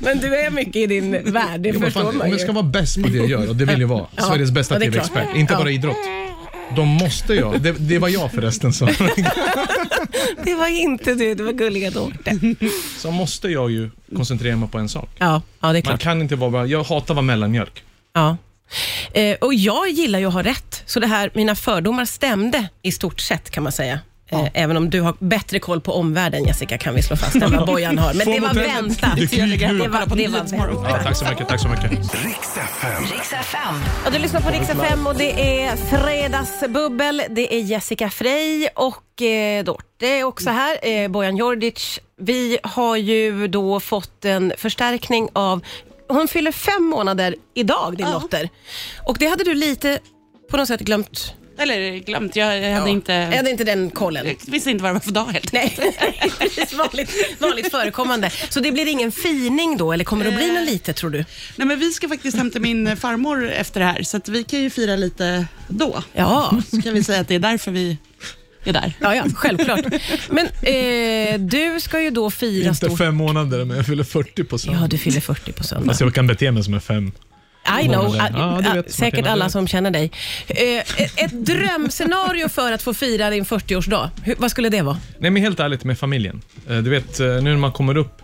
Men 0.00 0.18
du 0.18 0.36
är 0.36 0.50
mycket 0.50 0.76
i 0.76 0.86
din 0.86 1.32
värld, 1.32 1.60
det 1.60 1.68
Ja, 1.68 1.74
vad 1.74 1.82
förstår 1.84 2.00
fan, 2.02 2.04
man 2.16 2.20
om 2.20 2.26
ju. 2.28 2.32
jag 2.34 2.40
ska 2.40 2.52
vara 2.52 2.62
bäst 2.64 3.02
på 3.02 3.08
det 3.08 3.16
jag 3.18 3.26
gör, 3.30 3.48
och 3.48 3.56
det 3.56 3.64
vill 3.64 3.80
jag 3.80 3.88
vara, 3.88 4.06
Sveriges 4.18 4.50
bästa 4.50 4.74
ja, 4.74 4.78
det 4.78 4.86
är 4.86 4.90
klart. 4.90 5.06
TV-expert, 5.12 5.36
inte 5.36 5.52
Ja. 5.52 5.58
bara 5.58 5.70
idrott. 5.70 5.96
Då 6.76 6.84
måste 6.84 7.34
jag. 7.34 7.60
Det, 7.62 7.72
det 7.72 7.98
var 7.98 8.08
jag 8.08 8.32
förresten 8.32 8.72
som. 8.72 8.88
Det 10.44 10.54
var 10.54 10.66
inte 10.66 11.14
du, 11.14 11.34
det 11.34 11.42
var 11.42 11.52
gulliga 11.52 11.90
Dorte. 11.90 12.38
Så 12.98 13.10
måste 13.10 13.48
jag 13.48 13.70
ju 13.70 13.90
koncentrera 14.16 14.56
mig 14.56 14.68
på 14.68 14.78
en 14.78 14.88
sak. 14.88 15.08
Ja, 15.18 15.42
ja, 15.60 15.72
det 15.72 15.78
är 15.78 15.82
Man 15.82 15.82
klart. 15.82 16.00
kan 16.00 16.20
inte 16.22 16.36
vara 16.36 16.50
bara, 16.50 16.66
jag 16.66 16.78
hatar 16.84 16.96
att 16.96 17.08
vara 17.08 17.22
mellanmjölk. 17.22 17.82
Ja. 18.12 18.36
Eh, 19.12 19.36
och 19.40 19.54
jag 19.54 19.88
gillar 19.90 20.18
ju 20.18 20.26
att 20.26 20.32
ha 20.32 20.42
rätt, 20.42 20.82
så 20.86 21.00
det 21.00 21.06
här, 21.06 21.30
mina 21.34 21.54
fördomar 21.54 22.04
stämde 22.04 22.68
i 22.82 22.92
stort 22.92 23.20
sett 23.20 23.50
kan 23.50 23.62
man 23.62 23.72
säga. 23.72 24.00
Eh, 24.34 24.50
även 24.54 24.76
om 24.76 24.90
du 24.90 25.00
har 25.00 25.14
bättre 25.18 25.58
koll 25.58 25.80
på 25.80 25.92
omvärlden 25.92 26.44
Jessica, 26.44 26.78
kan 26.78 26.94
vi 26.94 27.02
slå 27.02 27.16
fast, 27.16 27.34
än 27.36 27.56
vad 27.56 27.66
Bojan 27.66 27.98
har. 27.98 28.14
Men 28.14 28.26
det 28.26 28.40
var 28.40 28.54
väntat. 28.54 29.16
Det 29.16 29.38
var, 29.38 30.16
det 30.16 30.28
var 30.28 30.38
väntat. 30.38 30.52
Ja, 30.90 30.98
tack 31.02 31.16
så 31.16 31.24
mycket, 31.24 31.48
tack 31.48 31.60
så 31.60 31.68
mycket. 31.68 31.90
Riks 32.24 32.56
FM. 32.56 33.02
Riks 33.12 33.32
FM. 33.32 33.74
Ja, 34.04 34.10
du 34.10 34.18
lyssnar 34.18 34.40
på 34.40 34.50
Rix 34.50 34.68
FM 34.70 35.06
och 35.06 35.14
det 35.16 35.60
är 35.62 35.76
fredagsbubbel. 35.76 37.22
Det 37.30 37.54
är 37.54 37.60
Jessica 37.60 38.10
Frey 38.10 38.68
och 38.74 39.22
eh, 39.22 39.64
Dorte 39.64 40.06
är 40.06 40.24
också 40.24 40.50
här. 40.50 40.78
Eh, 40.82 41.08
Bojan 41.08 41.36
Djordjic. 41.36 42.00
Vi 42.20 42.58
har 42.62 42.96
ju 42.96 43.48
då 43.48 43.80
fått 43.80 44.24
en 44.24 44.52
förstärkning 44.58 45.28
av... 45.32 45.60
Hon 46.08 46.28
fyller 46.28 46.52
fem 46.52 46.82
månader 46.84 47.34
idag, 47.54 47.96
din 47.96 48.06
Ja. 48.06 48.12
dotter. 48.12 48.48
Och 49.06 49.16
det 49.18 49.26
hade 49.26 49.44
du 49.44 49.54
lite 49.54 49.98
på 50.50 50.56
något 50.56 50.68
sätt 50.68 50.80
glömt. 50.80 51.34
Eller 51.58 51.98
glömt, 51.98 52.36
jag, 52.36 52.72
hade 52.74 52.90
inte... 52.90 53.12
Jag 53.12 53.36
hade 53.36 53.50
inte 53.50 53.64
den 53.64 53.90
kollen. 53.90 54.26
Jag 54.26 54.36
visste 54.52 54.70
inte 54.70 54.82
vad 54.82 54.90
det 54.90 54.94
var 54.94 55.00
för 55.00 55.10
dag 55.12 55.24
helt. 55.26 55.52
Nej, 55.52 55.78
precis. 56.38 56.74
Vanligt, 56.74 57.10
vanligt 57.38 57.70
förekommande. 57.70 58.30
Så 58.48 58.60
det 58.60 58.72
blir 58.72 58.86
ingen 58.88 59.12
fining 59.12 59.76
då, 59.76 59.92
eller 59.92 60.04
kommer 60.04 60.24
det 60.24 60.30
att 60.30 60.36
bli 60.36 60.52
någon 60.52 60.64
lite 60.64 60.92
tror 60.92 61.10
du? 61.10 61.24
Nej, 61.56 61.68
men 61.68 61.78
vi 61.78 61.92
ska 61.92 62.08
faktiskt 62.08 62.36
hämta 62.36 62.58
min 62.60 62.96
farmor 62.96 63.48
efter 63.50 63.80
det 63.80 63.86
här, 63.86 64.02
så 64.02 64.16
att 64.16 64.28
vi 64.28 64.44
kan 64.44 64.60
ju 64.60 64.70
fira 64.70 64.96
lite 64.96 65.46
då. 65.68 66.02
Ja, 66.12 66.60
Så 66.70 66.82
kan 66.82 66.94
vi 66.94 67.04
säga 67.04 67.20
att 67.20 67.28
det 67.28 67.34
är 67.34 67.38
därför 67.38 67.70
vi 67.70 67.98
är 68.64 68.72
där. 68.72 68.92
ja, 69.00 69.14
ja 69.14 69.24
självklart. 69.36 69.84
Men 70.30 70.46
eh, 70.46 71.40
du 71.40 71.80
ska 71.80 72.00
ju 72.02 72.10
då 72.10 72.30
fira 72.30 72.68
Inte 72.68 72.76
stort. 72.86 72.98
fem 72.98 73.14
månader, 73.14 73.64
men 73.64 73.76
jag 73.76 73.86
fyller 73.86 74.04
40 74.04 74.44
på 74.44 74.58
söndag. 74.58 74.80
Ja, 74.80 74.86
du 74.86 74.98
fyller 74.98 75.20
40 75.20 75.52
på 75.52 75.64
söndag. 75.64 75.88
Alltså 75.90 76.04
jag 76.04 76.14
kan 76.14 76.26
bete 76.26 76.50
mig 76.50 76.64
som 76.64 76.74
en 76.74 76.80
fem. 76.80 77.12
I 77.82 77.88
know. 77.88 78.16
Ah, 78.20 78.28
Ja, 78.34 78.60
det 78.62 78.70
ah, 78.70 78.74
vet 78.74 78.92
säkert 78.92 79.26
alla 79.26 79.48
som 79.48 79.66
känner 79.68 79.90
dig. 79.90 80.10
Eh, 80.46 81.24
ett- 81.24 81.46
drömscenario 81.46 82.48
för 82.48 82.72
att 82.72 82.82
få 82.82 82.94
fira 82.94 83.30
din 83.30 83.44
40-årsdag, 83.44 84.10
Hur, 84.22 84.34
vad 84.38 84.50
skulle 84.50 84.68
det 84.68 84.82
vara? 84.82 84.96
Nej 85.18 85.30
men 85.30 85.42
helt 85.42 85.60
ärligt 85.60 85.84
med 85.84 85.98
familjen. 85.98 86.42
Eh, 86.70 86.76
Du 86.76 86.90
vet, 86.90 87.20
eh, 87.20 87.26
nu 87.26 87.40
när 87.40 87.56
man 87.56 87.72
kommer 87.72 87.96
upp 87.96 88.22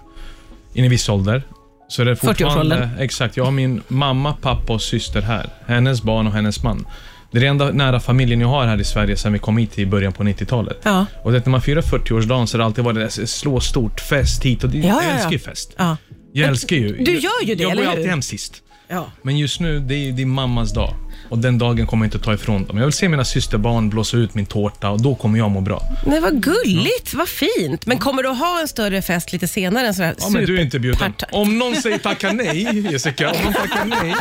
i 0.74 0.80
en 0.80 0.90
viss 0.90 1.08
ålder, 1.08 1.42
så 1.88 2.02
är 2.02 2.06
det 2.06 2.16
fortfarande... 2.16 2.76
40-årsåldern. 2.76 2.98
Exakt, 2.98 3.36
jag 3.36 3.44
har 3.44 3.50
min 3.52 3.82
mamma, 3.88 4.32
pappa 4.42 4.72
och 4.72 4.82
syster 4.82 5.20
här. 5.22 5.50
Hennes 5.66 6.02
barn 6.02 6.26
och 6.26 6.32
hennes 6.32 6.62
man. 6.62 6.86
Det 7.32 7.38
är 7.38 7.40
den 7.40 7.50
enda 7.50 7.70
nära 7.70 8.00
familjen 8.00 8.40
jag 8.40 8.48
har 8.48 8.66
här 8.66 8.80
i 8.80 8.84
Sverige 8.84 9.16
sedan 9.16 9.32
vi 9.32 9.38
kom 9.38 9.56
hit 9.56 9.78
i 9.78 9.86
början 9.86 10.12
på 10.12 10.22
90-talet. 10.22 10.78
Ja. 10.82 11.06
Och 11.24 11.32
det, 11.32 11.46
när 11.46 11.50
man 11.50 11.62
firar 11.62 11.82
40-årsdagen 11.82 12.46
så 12.46 12.54
har 12.54 12.58
det 12.58 12.64
alltid 12.64 12.84
varit 12.84 13.16
det 13.16 13.26
slå 13.26 13.60
stort, 13.60 14.00
fest 14.00 14.42
hit 14.44 14.64
och 14.64 14.70
dit. 14.70 14.84
Ja, 14.84 14.90
jag 14.90 15.02
ja, 15.04 15.08
ja. 15.08 15.14
älskar 15.14 15.30
ju 15.32 15.38
fest. 15.38 15.74
Ja. 15.78 15.96
Jag 16.32 16.48
älskar 16.48 16.76
ju... 16.76 16.96
du 17.04 17.12
gör 17.18 17.44
ju 17.44 17.54
det, 17.54 17.62
Jag 17.62 17.72
eller 17.72 17.82
går 17.82 17.84
ju 17.84 17.90
alltid 17.90 18.06
hem 18.10 18.22
sist. 18.22 18.62
Ja. 18.90 19.10
Men 19.22 19.38
just 19.38 19.60
nu, 19.60 19.80
det 19.80 19.94
är 19.94 20.12
din 20.12 20.28
mammas 20.28 20.72
dag. 20.72 20.94
Och 21.28 21.38
den 21.38 21.58
dagen 21.58 21.86
kommer 21.86 22.04
jag 22.04 22.14
inte 22.14 22.18
ta 22.24 22.34
ifrån 22.34 22.64
dem. 22.64 22.76
Jag 22.78 22.84
vill 22.84 22.92
se 22.92 23.08
mina 23.08 23.24
systerbarn 23.24 23.90
blåsa 23.90 24.16
ut 24.16 24.34
min 24.34 24.46
tårta 24.46 24.90
och 24.90 25.00
då 25.02 25.14
kommer 25.14 25.38
jag 25.38 25.50
må 25.50 25.60
bra. 25.60 25.82
Nej, 26.06 26.20
vad 26.20 26.42
gulligt, 26.42 27.14
vad 27.14 27.28
fint. 27.28 27.86
Men 27.86 27.98
kommer 27.98 28.22
du 28.22 28.28
att 28.28 28.38
ha 28.38 28.60
en 28.60 28.68
större 28.68 29.02
fest 29.02 29.32
lite 29.32 29.48
senare? 29.48 29.86
En 29.86 29.94
sån 29.94 30.04
här 30.04 30.14
Ja, 30.18 30.28
men 30.28 30.44
du 30.46 30.58
är 30.58 30.62
inte 30.62 30.78
bjuden. 30.78 30.98
superpart- 31.00 31.24
Om 31.32 31.58
någon 31.58 31.76
säger 31.76 31.98
tacka 31.98 32.32
nej, 32.32 32.88
Jessica, 32.92 33.30
om 33.30 33.36
någon 33.44 33.52
tackar 33.52 33.84
nej, 33.84 34.14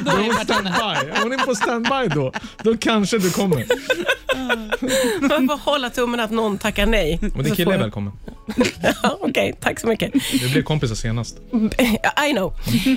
då 0.00 0.10
är 0.10 0.16
hon 0.16 0.34
standby. 0.44 1.10
Hon 1.22 1.32
är 1.32 1.38
på 1.46 1.54
standby 1.54 2.14
då, 2.14 2.32
då 2.62 2.76
kanske 2.76 3.18
du 3.18 3.30
kommer. 3.30 3.64
Man 5.20 5.48
får 5.48 5.70
hålla 5.70 5.90
tummen 5.90 6.20
att 6.20 6.30
någon 6.30 6.58
tackar 6.58 6.86
nej. 6.86 7.20
Och 7.36 7.44
din 7.44 7.54
kille 7.54 7.74
är 7.74 7.78
välkommen. 7.78 8.12
Ja, 9.02 9.18
Okej, 9.20 9.56
tack 9.60 9.80
så 9.80 9.86
mycket. 9.86 10.12
Vi 10.32 10.48
blev 10.52 10.62
kompisar 10.62 10.94
senast. 10.94 11.38
I 12.28 12.32
know. 12.32 12.52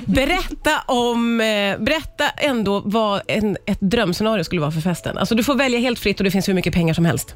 Berätta 0.05 0.71
om, 0.87 1.41
eh, 1.41 1.77
berätta 1.79 2.29
ändå 2.29 2.81
vad 2.85 3.21
en, 3.27 3.57
ett 3.65 3.81
drömscenario 3.81 4.43
skulle 4.43 4.61
vara 4.61 4.71
för 4.71 4.81
festen. 4.81 5.17
Alltså 5.17 5.35
du 5.35 5.43
får 5.43 5.55
välja 5.55 5.79
helt 5.79 5.99
fritt 5.99 6.19
och 6.19 6.23
det 6.23 6.31
finns 6.31 6.49
hur 6.49 6.53
mycket 6.53 6.73
pengar 6.73 6.93
som 6.93 7.05
helst. 7.05 7.35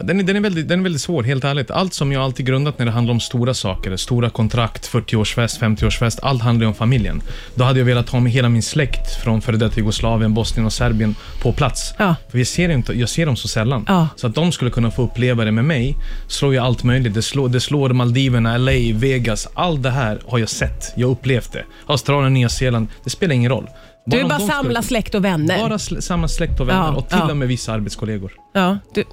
Den 0.00 0.20
är, 0.20 0.24
den, 0.24 0.36
är 0.36 0.40
väldigt, 0.40 0.68
den 0.68 0.78
är 0.78 0.82
väldigt 0.82 1.02
svår, 1.02 1.22
helt 1.22 1.44
ärligt. 1.44 1.70
Allt 1.70 1.94
som 1.94 2.12
jag 2.12 2.22
alltid 2.22 2.46
grundat 2.46 2.78
när 2.78 2.86
det 2.86 2.92
handlar 2.92 3.14
om 3.14 3.20
stora 3.20 3.54
saker, 3.54 3.96
stora 3.96 4.30
kontrakt, 4.30 4.90
40-årsfest, 4.90 5.60
50-årsfest, 5.60 6.18
allt 6.22 6.42
handlar 6.42 6.66
om 6.66 6.74
familjen. 6.74 7.22
Då 7.54 7.64
hade 7.64 7.78
jag 7.78 7.86
velat 7.86 8.08
ha 8.08 8.20
med 8.20 8.32
hela 8.32 8.48
min 8.48 8.62
släkt 8.62 9.22
från 9.22 9.42
före 9.42 9.56
detta 9.56 9.76
Jugoslavien, 9.76 10.34
Bosnien 10.34 10.66
och 10.66 10.72
Serbien 10.72 11.14
på 11.42 11.52
plats. 11.52 11.94
Ja. 11.98 12.16
För 12.30 12.38
jag 12.38 12.46
ser, 12.46 12.68
inte, 12.68 12.92
jag 12.92 13.08
ser 13.08 13.26
dem 13.26 13.36
så 13.36 13.48
sällan. 13.48 13.84
Ja. 13.88 14.08
Så 14.16 14.26
att 14.26 14.34
de 14.34 14.52
skulle 14.52 14.70
kunna 14.70 14.90
få 14.90 15.02
uppleva 15.02 15.44
det 15.44 15.52
med 15.52 15.64
mig, 15.64 15.96
slår 16.28 16.52
ju 16.52 16.58
allt 16.58 16.82
möjligt. 16.82 17.14
Det 17.14 17.22
slår, 17.22 17.48
det 17.48 17.60
slår 17.60 17.90
Maldiverna, 17.90 18.56
LA, 18.56 18.72
Vegas. 18.94 19.48
Allt 19.54 19.82
det 19.82 19.90
här 19.90 20.20
har 20.26 20.38
jag 20.38 20.48
sett. 20.48 20.92
Jag 20.96 21.06
har 21.06 21.12
upplevt 21.12 21.52
det. 21.52 21.64
Australien, 21.86 22.34
Nya 22.34 22.48
Zeeland. 22.48 22.88
Det 23.04 23.10
spelar 23.10 23.34
ingen 23.34 23.50
roll. 23.50 23.68
Du 24.06 24.22
bara 24.22 24.28
de 24.28 24.34
skulle- 24.34 24.52
samla 24.52 24.82
släkt 24.82 25.14
och 25.14 25.24
vänner. 25.24 25.58
Bara 25.58 25.76
sl- 25.76 26.00
samma 26.00 26.28
släkt 26.28 26.60
och 26.60 26.68
vänner 26.68 26.86
Ja, 26.86 26.94
och 26.94 27.08
till 27.08 27.18
ja. 27.18 27.30
och 27.30 27.36
med 27.36 27.48
vissa 27.48 27.72
arbetskollegor. 27.72 28.32
Ja, 28.52 28.78
du, 28.94 29.04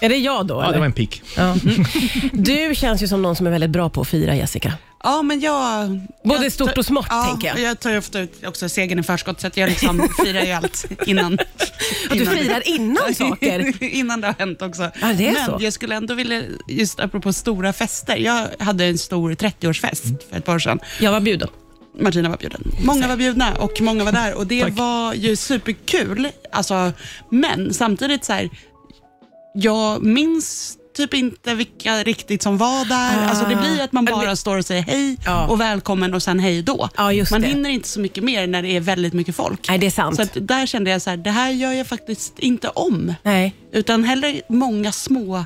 är 0.00 0.08
det 0.08 0.16
jag 0.16 0.46
då? 0.46 0.54
Ja, 0.54 0.62
eller? 0.62 0.72
det 0.72 0.78
var 0.78 0.86
en 0.86 0.92
pik. 0.92 1.22
Ja. 1.36 1.56
Du 2.32 2.74
känns 2.74 3.02
ju 3.02 3.08
som 3.08 3.22
någon 3.22 3.36
som 3.36 3.46
är 3.46 3.50
väldigt 3.50 3.70
bra 3.70 3.90
på 3.90 4.00
att 4.00 4.08
fira, 4.08 4.34
Jessica. 4.34 4.72
Ja, 5.02 5.22
men 5.22 5.40
jag... 5.40 5.88
Både 6.24 6.42
jag 6.42 6.52
stort 6.52 6.78
och 6.78 6.84
smått, 6.86 7.06
ja, 7.10 7.24
tänker 7.30 7.48
jag. 7.48 7.60
jag 7.60 7.80
tar 7.80 7.90
ju 7.90 7.98
ofta 7.98 8.20
ut 8.20 8.46
också 8.46 8.68
segern 8.68 8.98
i 8.98 9.02
förskott, 9.02 9.40
så 9.40 9.46
att 9.46 9.56
jag 9.56 9.68
liksom 9.70 10.08
firar 10.24 10.42
ju 10.42 10.52
allt 10.52 10.84
innan. 11.06 11.34
Att 12.10 12.18
du 12.18 12.26
firar 12.26 12.68
innan 12.68 13.14
saker. 13.18 13.82
innan 13.94 14.20
det 14.20 14.26
har 14.26 14.34
hänt 14.38 14.62
också. 14.62 14.82
Ja, 14.82 15.12
det 15.18 15.28
är 15.28 15.32
men 15.32 15.46
så. 15.46 15.56
jag 15.60 15.72
skulle 15.72 15.94
ändå 15.94 16.14
vilja, 16.14 16.42
just 16.68 17.00
apropå 17.00 17.32
stora 17.32 17.72
fester. 17.72 18.16
Jag 18.16 18.46
hade 18.58 18.84
en 18.84 18.98
stor 18.98 19.32
30-årsfest 19.32 20.16
för 20.30 20.36
ett 20.36 20.44
par 20.44 20.54
år 20.54 20.58
sedan. 20.58 20.78
Jag 21.00 21.12
var 21.12 21.20
bjuden. 21.20 21.48
Martina 22.00 22.28
var 22.28 22.36
bjuden. 22.36 22.72
Många 22.84 23.08
var 23.08 23.16
bjudna 23.16 23.54
och 23.54 23.80
många 23.80 24.04
var 24.04 24.12
där 24.12 24.34
och 24.34 24.46
det 24.46 24.62
Tack. 24.62 24.72
var 24.78 25.14
ju 25.14 25.36
superkul. 25.36 26.28
Alltså, 26.52 26.92
men 27.30 27.74
samtidigt 27.74 28.24
så 28.24 28.32
här, 28.32 28.50
jag 29.54 30.02
minns 30.02 30.76
typ 30.96 31.14
inte 31.14 31.54
vilka 31.54 32.02
riktigt 32.02 32.42
som 32.42 32.58
var 32.58 32.84
där. 32.84 33.24
Ah. 33.24 33.28
Alltså 33.28 33.44
det 33.44 33.56
blir 33.56 33.80
att 33.84 33.92
man 33.92 34.04
Men 34.04 34.14
bara 34.14 34.36
står 34.36 34.56
och 34.58 34.64
säger 34.66 34.82
hej 34.82 35.16
Ja. 35.24 35.46
och 35.46 35.60
välkommen 35.60 36.14
och 36.14 36.22
sen 36.22 36.40
hej 36.40 36.62
då. 36.62 36.88
Just 37.12 37.32
man 37.32 37.40
det. 37.40 37.46
hinner 37.48 37.70
inte 37.70 37.88
så 37.88 38.00
mycket 38.00 38.24
mer 38.24 38.46
när 38.46 38.62
det 38.62 38.76
är 38.76 38.80
väldigt 38.80 39.12
mycket 39.12 39.36
folk. 39.36 39.68
Nej, 39.68 39.78
det 39.78 39.86
är 39.86 39.90
sant. 39.90 40.16
Så 40.16 40.40
där 40.40 40.66
kände 40.66 40.90
jag 40.90 41.02
så 41.02 41.10
här, 41.10 41.16
det 41.16 41.30
här 41.30 41.50
gör 41.50 41.72
jag 41.72 41.86
faktiskt 41.86 42.38
inte 42.38 42.68
om. 42.68 43.14
Nej. 43.22 43.54
Utan 43.72 44.04
hellre 44.04 44.40
många 44.48 44.92
små 44.92 45.44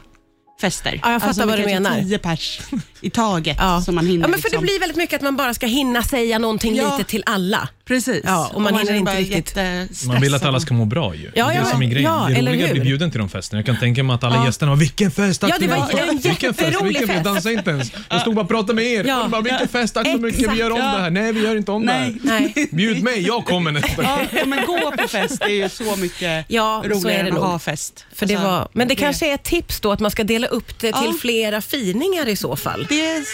fester. 0.60 1.00
Ja, 1.02 1.12
jag 1.12 1.20
fattar 1.20 1.28
alltså 1.28 1.46
vad 1.46 1.58
du 1.58 1.64
menar. 1.64 2.02
tio 2.02 2.18
pers 2.18 2.60
i 3.00 3.10
taget 3.10 3.56
Ja. 3.60 3.80
som 3.82 3.94
man 3.94 4.06
hinner. 4.06 4.24
ja, 4.24 4.28
men 4.28 4.38
för 4.40 4.48
liksom. 4.48 4.60
det 4.60 4.66
blir 4.66 4.80
väldigt 4.80 4.96
mycket 4.96 5.16
att 5.16 5.22
man 5.22 5.36
bara 5.36 5.54
ska 5.54 5.66
hinna 5.66 6.02
säga 6.02 6.38
någonting 6.38 6.76
Ja. 6.76 6.96
lite 6.96 7.10
till 7.10 7.22
alla. 7.26 7.68
Precis. 7.88 8.20
Ja, 8.24 8.50
och 8.54 8.60
man 8.62 8.74
hinner 8.78 8.92
är 8.92 8.96
inte 8.96 9.16
riktigt-. 9.16 10.06
Man 10.06 10.20
vill 10.20 10.34
att 10.34 10.44
alla 10.44 10.60
ska 10.60 10.74
må 10.74 10.84
bra 10.84 11.14
ju. 11.14 11.30
Ja, 11.34 11.46
det 11.46 11.52
är 11.52 11.56
ja, 11.56 11.60
det 11.64 11.66
som 11.70 11.82
är 11.82 11.86
grejen. 11.86 12.02
ja, 12.12 12.26
det 12.28 12.34
är 12.36 12.42
roligt 12.42 12.64
att 12.64 12.70
bli 12.72 12.80
bjuden 12.80 13.10
till 13.10 13.20
de 13.20 13.28
festerna. 13.28 13.58
Jag 13.58 13.66
kan 13.66 13.78
tänka 13.78 14.02
mig 14.02 14.14
att 14.14 14.24
alla 14.24 14.36
Ja. 14.36 14.46
gästerna 14.46 14.70
var 14.72 14.76
vilken 14.76 15.10
fest, 15.10 15.40
tack 15.40 15.50
Ja, 15.50 15.56
det 15.60 15.66
var 15.68 15.86
mycket." 15.86 16.08
en 16.08 16.18
Vilken 16.18 16.54
fest, 16.54 16.82
vilken 16.82 17.08
fest. 17.08 17.20
Vi 17.20 17.24
dansade 17.24 17.54
inte 17.54 17.70
ens. 17.70 17.92
De 18.08 18.20
stod 18.20 18.34
bara 18.34 18.42
och 18.42 18.48
pratade 18.48 18.74
med 18.74 18.84
er. 18.84 19.04
Ja. 19.04 19.22
Och 19.24 19.30
bara, 19.30 19.42
vilken 19.42 19.68
fest, 19.68 19.94
tack 19.94 20.06
så 20.06 20.18
mycket, 20.18 20.52
vi 20.52 20.56
gör 20.58 20.70
om 20.70 20.78
det 20.78 20.84
här. 20.84 21.10
Nej, 21.10 21.32
vi 21.32 21.40
gör 21.44 21.56
inte 21.56 21.70
om 21.72 21.82
Nej. 21.82 22.16
det 22.22 22.30
här. 22.30 22.40
Nej. 22.54 22.68
Bjud 22.72 23.02
mig, 23.02 23.26
jag 23.26 23.44
kommer 23.44 23.70
nästa 23.72 24.02
gång. 24.02 24.28
Ja, 24.32 24.44
men 24.46 24.66
gå 24.66 24.92
på 24.96 25.08
fest 25.08 25.38
det 25.38 25.44
är 25.44 25.62
ju 25.62 25.68
så 25.68 25.96
mycket 25.96 26.44
Ja, 26.48 26.84
är 26.84 26.88
roligare 26.88 27.28
än 27.28 27.36
att 27.36 27.42
ha 27.42 27.58
fest. 27.58 28.04
För 28.14 28.26
det 28.26 28.34
Alltså, 28.34 28.48
var, 28.50 28.68
men 28.72 28.88
det 28.88 28.94
kanske 28.94 29.30
är 29.30 29.34
ett 29.34 29.44
tips 29.44 29.80
då 29.80 29.92
att 29.92 30.00
man 30.00 30.10
ska 30.10 30.24
dela 30.24 30.46
upp 30.46 30.68
det 30.80 30.92
till 30.92 31.02
Ja. 31.04 31.14
flera 31.20 31.60
firningar 31.60 32.28
i 32.28 32.36
så 32.36 32.56
fall. 32.56 32.86
Det, 32.88 33.24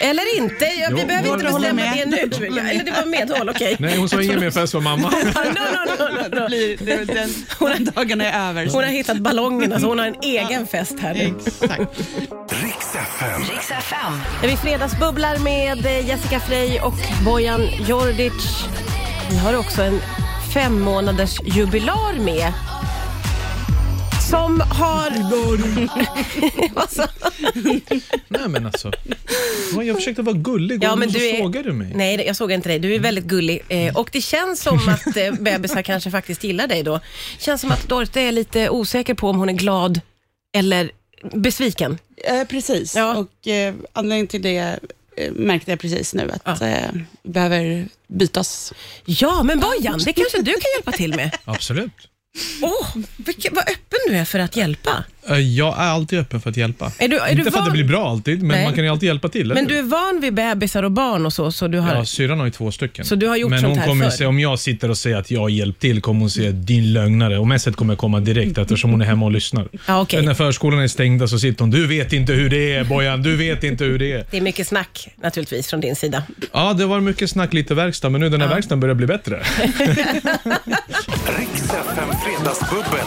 Eller 0.00 0.36
inte, 0.36 0.64
ja, 0.64 0.88
vi 0.94 1.00
Jo, 1.00 1.06
behöver 1.06 1.28
jag 1.28 1.34
inte 1.40 1.44
bestämma 1.52 1.72
med. 1.72 2.08
det 2.10 2.16
nu 2.40 2.46
jag. 2.56 2.70
Eller 2.70 2.84
det 2.84 2.90
var 2.90 3.06
medhåll, 3.06 3.48
okej. 3.48 3.76
Nej, 3.80 3.96
hon 3.98 4.08
sa 4.08 4.22
ingen 4.22 4.40
mer 4.40 4.50
för 4.50 4.80
mamma. 4.80 5.10
No, 5.34 5.40
no, 5.40 6.04
no, 6.04 6.28
no, 6.28 6.40
no. 6.40 6.46
blir, 6.46 6.76
det, 6.76 7.04
den, 7.04 7.30
den 7.58 7.84
dagen 7.84 8.20
är 8.20 8.48
över. 8.48 8.66
Hon 8.66 8.82
har 8.84 8.90
hittat 8.90 9.18
ballongerna 9.18 9.80
så 9.80 9.86
hon 9.86 9.98
har 9.98 10.06
en 10.06 10.16
egen 10.22 10.66
fest 10.66 10.94
här 11.00 11.14
nu. 11.14 11.34
Exakt. 11.46 11.80
Riks 12.64 12.94
FM. 12.94 13.42
Riks 13.50 13.70
FM. 13.70 14.20
Där 14.42 14.48
vi 14.48 14.56
fredagsbubblar 14.56 15.38
med 15.38 15.86
eh, 15.86 16.08
Jessica 16.08 16.40
Frey 16.40 16.80
och 16.80 16.94
Bojan 17.24 17.60
Djordjic. 17.88 18.64
Vi 19.30 19.38
har 19.38 19.56
också 19.58 19.82
en 19.82 20.00
fem 20.54 20.80
månaders 20.80 21.40
jubilar 21.44 22.18
med. 22.18 22.52
Som 24.30 24.60
har... 24.60 25.10
Vad 26.74 26.90
sa 26.92 27.06
Nej, 28.28 28.48
men 28.48 28.66
alltså. 28.66 28.92
Jag 29.84 29.96
försökte 29.96 30.22
vara 30.22 30.36
gullig 30.36 30.78
och 30.78 30.84
Ja, 30.84 30.96
men 30.96 31.12
så 31.12 31.18
du 31.18 31.28
är- 31.28 31.38
sågar 31.38 31.62
du 31.62 31.72
mig. 31.72 31.92
Nej, 31.94 32.16
det- 32.16 32.24
jag 32.24 32.36
såg 32.36 32.52
inte 32.52 32.68
dig. 32.68 32.78
Du 32.78 32.94
är 32.94 32.98
väldigt 32.98 33.24
gullig. 33.24 33.60
Eh, 33.68 33.96
och 33.96 34.08
det 34.12 34.20
känns 34.20 34.62
som 34.62 34.88
att 34.88 35.16
eh, 35.16 35.32
bebisar 35.32 35.82
kanske 35.82 36.10
faktiskt 36.10 36.44
gillar 36.44 36.66
dig 36.66 36.82
då. 36.82 37.00
känns 37.38 37.60
som 37.60 37.72
att 37.72 37.88
Dorte 37.88 38.20
är 38.20 38.32
lite 38.32 38.70
osäker 38.70 39.14
på 39.14 39.28
om 39.28 39.38
hon 39.38 39.48
är 39.48 39.52
glad 39.52 40.00
eller 40.56 40.90
besviken. 41.34 41.98
Eh, 42.24 42.44
precis, 42.44 42.96
Ja. 42.96 43.16
och 43.16 43.48
eh, 43.48 43.74
anledningen 43.92 44.26
till 44.26 44.42
det 44.42 44.78
eh, 45.16 45.32
märkte 45.32 45.70
jag 45.70 45.80
precis 45.80 46.14
nu 46.14 46.30
att 46.44 46.60
Ja. 46.60 46.66
eh, 46.68 46.90
vi 47.22 47.30
behöver 47.32 47.88
bytas. 48.08 48.72
Ja, 49.04 49.42
men 49.42 49.60
Bojan, 49.60 49.98
det 50.04 50.12
kanske 50.12 50.38
du 50.38 50.52
kan 50.52 50.60
hjälpa 50.76 50.92
till 50.92 51.14
med. 51.16 51.36
Absolut. 51.44 51.92
Åh, 52.62 52.70
oh, 52.70 52.96
vad 53.50 53.68
öppen 53.68 53.98
du 54.06 54.16
är 54.16 54.24
för 54.24 54.38
att 54.38 54.56
hjälpa. 54.56 55.04
Eh, 55.30 55.38
Jag 55.38 55.68
är 55.78 55.82
alltid 55.82 56.18
öppen 56.18 56.40
för 56.40 56.50
att 56.50 56.56
hjälpa. 56.56 56.92
Är 56.98 57.08
du- 57.08 57.18
är 57.18 57.30
Inte 57.30 57.34
du 57.34 57.42
för 57.42 57.48
att 57.48 57.54
det 57.54 57.60
van- 57.60 57.72
blir 57.72 57.84
bra 57.84 58.10
alltid, 58.10 58.38
men 58.42 58.48
Nej. 58.48 58.64
man 58.64 58.74
kan 58.74 58.84
ju 58.84 58.90
alltid 58.90 59.06
hjälpa 59.06 59.28
till. 59.28 59.54
Men 59.54 59.64
du 59.66 59.78
är 59.78 59.82
van 59.82 60.20
vid 60.20 60.34
bebisar 60.34 60.82
och 60.82 60.90
barn 60.92 61.26
och 61.26 61.32
så, 61.32 61.52
så 61.52 61.68
du 61.68 61.78
har... 61.78 61.94
Ja, 61.94 62.04
syrran 62.04 62.38
har 62.38 62.46
ju 62.46 62.52
två 62.52 62.70
stycken. 62.72 63.04
Så 63.04 63.14
du 63.14 63.26
har 63.26 63.36
gjort 63.36 63.50
Men 63.50 63.60
sånt 63.60 63.70
hon 63.70 63.78
här 63.78 63.86
kommer 63.86 64.04
förr? 64.04 64.16
säga, 64.16 64.28
om 64.28 64.40
jag 64.40 64.58
sitter 64.58 64.90
och 64.90 64.98
säger 64.98 65.16
att 65.16 65.30
jag 65.30 65.40
har 65.40 65.48
hjälpt 65.48 65.80
till, 65.80 66.00
kommer 66.00 66.20
hon 66.20 66.30
säga 66.30 66.50
din 66.50 66.92
lögnare. 66.92 67.38
Och 67.38 67.46
Messet 67.46 67.76
kommer 67.76 67.96
komma 67.96 68.20
direkt 68.20 68.58
eftersom 68.58 68.90
hon 68.90 69.00
är 69.00 69.04
hemma 69.06 69.26
och 69.26 69.32
lyssnar. 69.32 69.68
Ja. 69.86 70.06
Men 70.12 70.24
när 70.24 70.34
förskolan 70.34 70.80
är 70.80 70.88
stängda 70.88 71.28
så 71.28 71.38
sitter 71.38 71.60
hon, 71.60 71.70
du 71.70 71.86
vet 71.86 72.12
inte 72.12 72.32
hur 72.32 72.48
det 72.50 72.74
är 72.74 72.84
Bojan, 72.84 73.22
du 73.22 73.36
vet 73.36 73.64
inte 73.64 73.84
hur 73.84 73.98
det 73.98 74.12
är. 74.12 74.26
Det 74.30 74.36
är 74.36 74.40
mycket 74.40 74.66
snack 74.68 75.08
naturligtvis 75.22 75.66
från 75.70 75.80
din 75.80 75.96
sida. 75.96 76.22
Ja, 76.52 76.72
det 76.72 76.86
var 76.86 77.00
mycket 77.00 77.30
snack, 77.30 77.52
lite 77.52 77.74
verkstad, 77.74 78.08
men 78.10 78.20
nu 78.20 78.28
den 78.28 78.40
här 78.40 78.48
verkstaden 78.48 78.80
börjar 78.80 78.94
bli 78.94 79.06
bättre. 79.06 79.36
Riks 81.38 81.62
FM 81.64 82.08
Fredagsbubbel. 82.24 83.06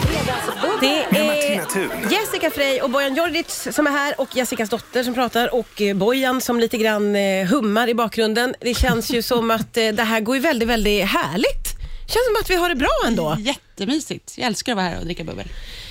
Det 0.80 0.86
är 1.18 1.27
Thun. 1.72 1.90
Jessica 2.10 2.50
Frey 2.50 2.80
och 2.80 2.90
Bojan 2.90 3.14
Djordjic 3.14 3.68
som 3.70 3.86
är 3.86 3.90
här 3.90 4.20
och 4.20 4.36
Jessicas 4.36 4.70
dotter 4.70 5.02
som 5.02 5.14
pratar 5.14 5.54
och 5.54 5.82
eh, 5.82 5.96
Bojan 5.96 6.40
som 6.40 6.60
lite 6.60 6.78
grann 6.78 7.16
eh, 7.16 7.46
hummar 7.46 7.88
i 7.88 7.94
bakgrunden. 7.94 8.54
Det 8.60 8.74
känns 8.74 9.10
ju 9.10 9.22
som 9.22 9.50
att 9.50 9.76
eh, 9.76 9.88
det 9.88 10.02
här 10.02 10.20
går 10.20 10.36
ju 10.36 10.42
väldigt, 10.42 10.68
väldigt 10.68 11.06
härligt 11.06 11.77
känns 12.08 12.26
som 12.26 12.36
att 12.40 12.50
vi 12.50 12.54
har 12.54 12.68
det 12.68 12.74
bra 12.74 12.88
ändå. 13.06 13.36
Jättemysigt. 13.40 14.34
Jag 14.36 14.46
älskar 14.46 14.72
att 14.72 14.76
vara 14.76 14.86
här 14.88 14.98
och 14.98 15.04
dricka 15.04 15.24
bubbel. 15.24 15.46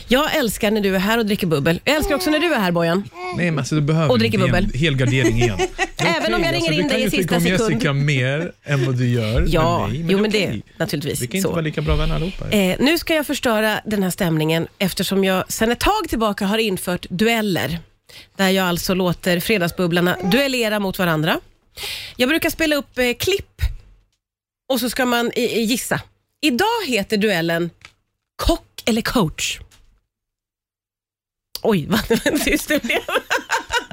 Jag 0.07 0.35
älskar 0.35 0.71
när 0.71 0.81
du 0.81 0.95
är 0.95 0.99
här 0.99 1.17
och 1.17 1.25
dricker 1.25 1.47
bubbel. 1.47 1.79
Jag 1.83 1.95
älskar 1.95 2.15
också 2.15 2.29
när 2.29 2.39
du 2.39 2.53
är 2.53 2.59
här 2.59 2.71
Bojan. 2.71 3.09
Nej, 3.37 3.51
men 3.51 3.59
alltså 3.59 3.75
du 3.75 3.81
behöver 3.81 4.11
Och 4.11 4.19
dricker 4.19 4.37
inte 4.39 4.49
ge 4.51 4.57
en 4.57 4.63
bubbel. 4.65 4.79
hel 4.79 4.95
gardering 4.95 5.41
igen. 5.41 5.57
Det 5.97 6.03
är 6.03 6.15
Även 6.17 6.33
om 6.33 6.41
jag 6.43 6.49
okej, 6.49 6.59
ringer 6.69 6.81
in 6.81 6.87
dig 6.87 7.01
i 7.01 7.03
Du 7.05 7.09
sista 7.11 7.33
kan 7.35 7.45
ju 7.45 7.51
tycka 7.51 7.63
om. 7.65 7.71
Jessica 7.71 7.93
mer 7.93 8.51
än 8.63 8.85
vad 8.85 8.95
du 8.97 9.09
gör 9.09 9.45
Ja, 9.49 9.87
med 9.87 9.99
mig, 9.99 10.05
jo 10.11 10.17
är 10.17 10.21
men 10.21 10.31
det 10.31 10.43
är 10.45 10.49
okej. 10.49 10.63
naturligtvis 10.77 11.21
Vi 11.21 11.27
kan 11.27 11.35
inte 11.35 11.47
så. 11.47 11.51
vara 11.51 11.61
lika 11.61 11.81
bra 11.81 11.95
vänner 11.95 12.15
allihopa. 12.15 12.49
Eh, 12.49 12.75
nu 12.79 12.97
ska 12.97 13.15
jag 13.15 13.27
förstöra 13.27 13.79
den 13.85 14.03
här 14.03 14.09
stämningen 14.09 14.67
eftersom 14.77 15.23
jag 15.23 15.51
sedan 15.51 15.71
ett 15.71 15.79
tag 15.79 16.09
tillbaka 16.09 16.45
har 16.45 16.57
infört 16.57 17.05
dueller. 17.09 17.79
Där 18.37 18.49
jag 18.49 18.67
alltså 18.67 18.93
låter 18.93 19.39
fredagsbubblarna 19.39 20.17
duellera 20.31 20.79
mot 20.79 20.99
varandra. 20.99 21.39
Jag 22.15 22.29
brukar 22.29 22.49
spela 22.49 22.75
upp 22.75 22.97
eh, 22.97 23.13
klipp 23.19 23.61
och 24.69 24.79
så 24.79 24.89
ska 24.89 25.05
man 25.05 25.31
i, 25.35 25.41
i 25.41 25.61
gissa. 25.63 26.01
Idag 26.41 26.85
heter 26.87 27.17
duellen 27.17 27.69
Kock 28.35 28.83
eller 28.85 29.01
coach? 29.01 29.59
Oj, 31.61 31.87
vad 31.89 32.07
tyst 32.45 32.67
det 32.67 32.83
blev. 32.83 32.99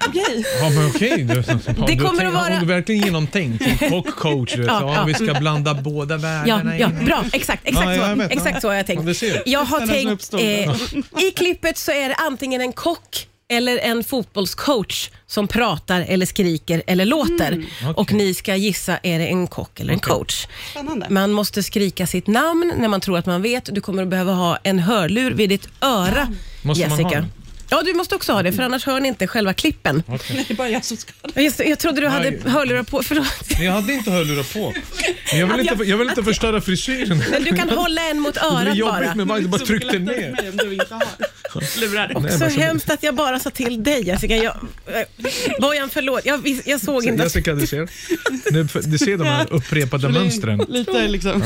Okej. 0.08 0.44
Ja, 0.60 0.70
men 0.70 0.86
okej. 0.86 1.24
Du, 1.24 1.34
Det 1.34 1.42
du 1.86 1.96
kommer 2.04 2.18
tänkt- 2.18 2.28
att 2.28 2.34
vara- 2.34 2.60
du 2.60 2.66
verkligen 2.66 3.04
genomtänkt? 3.04 3.64
Kock, 3.90 4.10
coach, 4.16 4.54
du 4.54 4.62
Ja, 4.64 4.80
ja, 4.80 4.94
ja. 4.94 5.04
vi 5.04 5.14
ska 5.14 5.34
blanda 5.40 5.74
båda 5.74 6.14
Ja, 6.14 6.18
världarna. 6.20 6.78
ja, 6.78 6.86
in. 6.90 7.04
bra. 7.04 7.24
Exakt, 7.32 7.62
exakt, 7.68 7.86
Ja, 7.86 7.94
jag 7.94 8.10
så, 8.10 8.14
vet, 8.18 8.32
exakt 8.32 8.54
ja. 8.54 8.60
så 8.60 8.68
har 8.68 8.74
jag 8.74 8.82
Ja, 8.82 8.86
tänkt. 8.86 9.20
du. 9.20 9.42
Jag 9.46 9.64
har 9.64 9.78
som 9.80 9.88
tänkt, 9.88 10.34
eh, 10.34 11.22
I 11.26 11.30
klippet 11.30 11.78
så 11.78 11.90
är 11.92 12.08
det 12.08 12.14
antingen 12.14 12.60
en 12.60 12.72
kock 12.72 13.28
eller 13.48 13.78
en 13.78 14.04
fotbollscoach 14.04 15.10
som 15.26 15.48
pratar 15.48 16.00
eller 16.00 16.26
skriker 16.26 16.82
eller 16.86 17.04
låter. 17.04 17.64
Och 17.96 18.12
ni 18.12 18.34
ska 18.34 18.56
gissa, 18.56 18.98
är 19.02 19.18
det 19.18 19.26
en 19.26 19.46
kock 19.46 19.80
eller 19.80 19.92
en 19.92 19.98
coach? 20.00 20.46
Spännande. 20.70 21.06
Man 21.10 21.32
måste 21.32 21.62
skrika 21.62 22.06
sitt 22.06 22.26
namn 22.26 22.72
när 22.76 22.88
man 22.88 23.00
tror 23.00 23.18
att 23.18 23.26
man 23.26 23.42
vet. 23.42 23.68
Du 23.74 23.80
kommer 23.80 24.02
att 24.02 24.08
behöva 24.08 24.32
ha 24.32 24.56
en 24.62 24.78
hörlur 24.78 25.30
vid 25.30 25.48
ditt 25.48 25.68
öra, 25.80 26.28
Måste 26.62 26.88
man 26.88 26.98
Jessica. 26.98 27.08
ha 27.08 27.10
den? 27.14 27.32
Ja, 27.74 27.82
du 27.82 27.94
måste 27.94 28.14
också 28.14 28.32
ha 28.32 28.42
det, 28.42 28.52
för 28.52 28.62
annars 28.62 28.86
hör 28.86 29.00
ni 29.00 29.08
inte 29.08 29.26
själva 29.26 29.54
klippen. 29.54 30.02
Det 30.28 30.50
är 30.50 30.54
bara 30.54 30.68
jag 30.68 30.84
som 30.84 30.96
ska 30.96 31.12
Just, 31.36 31.58
det, 31.58 31.64
jag 31.64 31.78
trodde 31.78 32.00
du 32.00 32.08
hade 32.08 32.30
Nej. 32.30 32.40
hörlurar 32.46 32.82
på. 32.82 33.02
Förlåt. 33.02 33.26
Men 33.56 33.64
jag 33.66 33.72
hade 33.72 33.92
inte 33.92 34.10
hörlurar 34.10 34.42
på. 34.42 34.74
Men 35.30 35.40
jag 35.40 35.46
vill 35.46 35.60
inte, 35.68 35.84
jag 35.84 35.96
vill 35.96 36.08
inte 36.08 36.22
förstöra 36.24 36.60
frisyren. 36.60 37.22
Men 37.30 37.42
du 37.44 37.56
kan 37.56 37.70
hålla 37.70 38.10
en 38.10 38.20
mot 38.20 38.34
Det 38.34 38.40
blir 38.40 38.58
örat 38.58 38.76
jobbigt 38.76 39.04
bara. 39.06 39.14
med 39.14 39.26
bara, 39.26 39.40
bara 39.40 39.58
tryckte 39.66 39.98
ner. 39.98 40.30
mig 40.32 40.50
om 40.50 40.56
du 40.56 40.72
inte 40.74 40.94
har. 40.94 41.80
lurar. 41.80 42.12
Nej, 42.20 42.38
Så 42.38 42.44
hemskt 42.60 42.90
att 42.90 43.02
jag 43.02 43.14
bara 43.14 43.38
sa 43.38 43.50
till 43.50 43.82
dig 43.84 44.02
Jessica. 44.06 44.36
Jag, 44.36 44.56
eh, 44.86 45.02
Bojan, 45.60 45.90
förlåt. 45.90 46.20
Jag, 46.24 46.38
vis- 46.38 46.62
jag 46.66 46.80
såg 46.80 47.04
inte. 47.04 47.22
att- 47.22 47.26
Jessica, 47.36 47.54
du 47.54 47.66
ser. 47.66 47.88
Nu, 48.52 48.68
du 48.84 48.98
ser 48.98 49.16
de 49.16 49.24
här 49.26 49.46
upprepade 49.52 50.08
mönstren. 50.08 50.64
Lite, 50.68 51.08
liksom, 51.08 51.44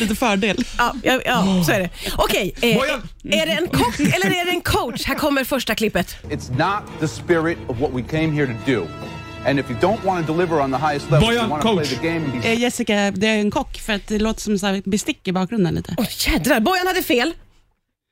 lite 0.00 0.14
fördel. 0.14 0.64
Ja, 0.78 0.94
ja, 1.02 1.20
ja 1.24 1.64
så 1.66 1.72
är 1.72 1.78
det. 1.80 1.90
Okej, 2.16 2.54
eh, 2.60 2.74
Bojan! 2.78 3.08
är 3.30 3.46
det 3.46 3.52
en 3.52 3.66
kock 3.68 4.00
eller 4.00 4.26
är 4.26 4.44
det 4.44 4.50
en 4.50 4.60
coach? 4.60 5.04
Här 5.04 5.14
kommer 5.14 5.44
första 5.44 5.67
klippet. 5.74 6.16
It's 6.30 6.50
not 6.50 7.00
the 7.00 7.08
spirit 7.08 7.58
of 7.68 7.80
what 7.80 7.90
we 7.92 8.02
came 8.02 8.32
here 8.32 8.46
to 8.46 8.70
do. 8.72 8.86
And 9.46 9.58
if 9.60 9.70
you 9.70 9.78
don't 9.80 10.04
want 10.04 10.26
to 10.26 10.32
deliver 10.32 10.60
on 10.60 10.70
the 10.72 10.78
highest 10.78 11.10
level, 11.10 11.32
you 11.34 11.48
want 11.48 11.62
to 11.62 11.72
play 11.74 11.86
the 11.86 12.08
game 12.08 12.24
and 12.24 12.42
be 12.42 12.48
Eh, 12.48 12.60
Jessica, 12.60 13.10
det 13.10 13.26
är 13.26 13.38
en 13.38 13.50
kock 13.50 13.78
för 13.78 13.92
att 13.92 14.06
det 14.06 14.18
låter 14.18 14.40
som 14.40 14.58
så 14.58 14.66
här 14.66 14.82
bestick 14.84 15.28
i 15.28 15.32
bakgrunden 15.32 15.74
lite. 15.74 15.94
Oj 15.98 16.08
jädrar, 16.26 16.60
Bojan 16.60 16.86
hade 16.86 17.02
fel. 17.02 17.32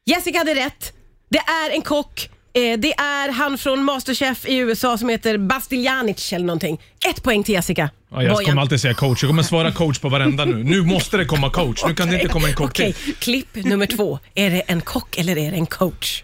Jessica 0.04 0.38
hade 0.38 0.54
rätt. 0.54 0.92
Det 1.28 1.38
är 1.38 1.70
en 1.74 1.82
kock. 1.82 2.30
Eh, 2.52 2.78
det 2.78 2.92
är 2.92 3.32
han 3.32 3.58
från 3.58 3.84
Masterchef 3.84 4.46
i 4.48 4.56
USA 4.56 4.98
som 4.98 5.08
heter 5.08 5.38
Bastiljanic 5.38 6.32
eller 6.32 6.46
någonting. 6.46 6.80
Ett 7.10 7.22
poäng 7.22 7.42
till 7.44 7.54
Jessica. 7.54 7.90
Ja, 8.10 8.22
jag 8.22 8.44
kommer 8.44 8.62
alltid 8.62 8.80
säga 8.80 8.94
coach. 8.94 9.22
Jag 9.22 9.30
kommer 9.30 9.42
svara 9.42 9.72
coach 9.72 9.98
på 9.98 10.08
varenda 10.08 10.44
nu. 10.44 10.64
Nu 10.64 10.82
måste 10.82 11.16
det 11.16 11.24
komma 11.24 11.50
coach. 11.50 11.84
Nu 11.86 11.94
kan 11.94 12.08
det 12.08 12.14
inte 12.14 12.28
komma 12.28 12.48
en 12.48 12.54
kock 12.54 12.70
Okej, 12.70 12.92
till. 12.92 13.14
klipp 13.14 13.54
nummer 13.54 13.86
två. 13.86 14.18
Är 14.34 14.50
det 14.50 14.60
en 14.60 14.80
kock 14.80 15.18
eller 15.18 15.38
är 15.38 15.50
det 15.50 15.56
en 15.56 15.66
coach? 15.66 16.22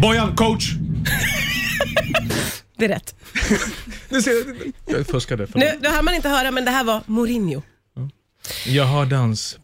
Bojan, 0.00 0.36
coach! 0.36 0.72
Det 2.76 2.84
är 2.84 2.88
rätt. 2.88 3.14
Nu 4.08 4.22
ser 4.22 4.30
jag, 4.30 4.72
jag 4.98 5.06
fuskade. 5.06 5.46
Nu, 5.54 5.78
det 5.80 5.88
här 5.88 6.02
man 6.02 6.14
inte 6.14 6.28
höra, 6.28 6.50
men 6.50 6.64
det 6.64 6.70
här 6.70 6.84
var 6.84 7.02
Mourinho. 7.06 7.62
Jag 8.66 8.84
hörde 8.84 9.16
hans 9.16 9.58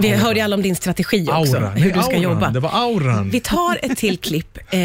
Vi 0.00 0.08
hörde 0.10 0.38
ju 0.38 0.44
alla 0.44 0.56
om 0.56 0.62
din 0.62 0.76
strategi 0.76 1.28
också, 1.30 1.56
aura. 1.56 1.68
hur 1.68 1.80
Nej, 1.80 1.92
du 1.92 2.02
ska 2.02 2.10
auran. 2.10 2.22
jobba. 2.22 2.50
Det 2.50 2.60
var 2.60 2.70
auran. 2.72 3.30
Vi 3.30 3.40
tar 3.40 3.78
ett 3.82 3.98
till 3.98 4.18
klipp. 4.18 4.58
Eh, 4.58 4.80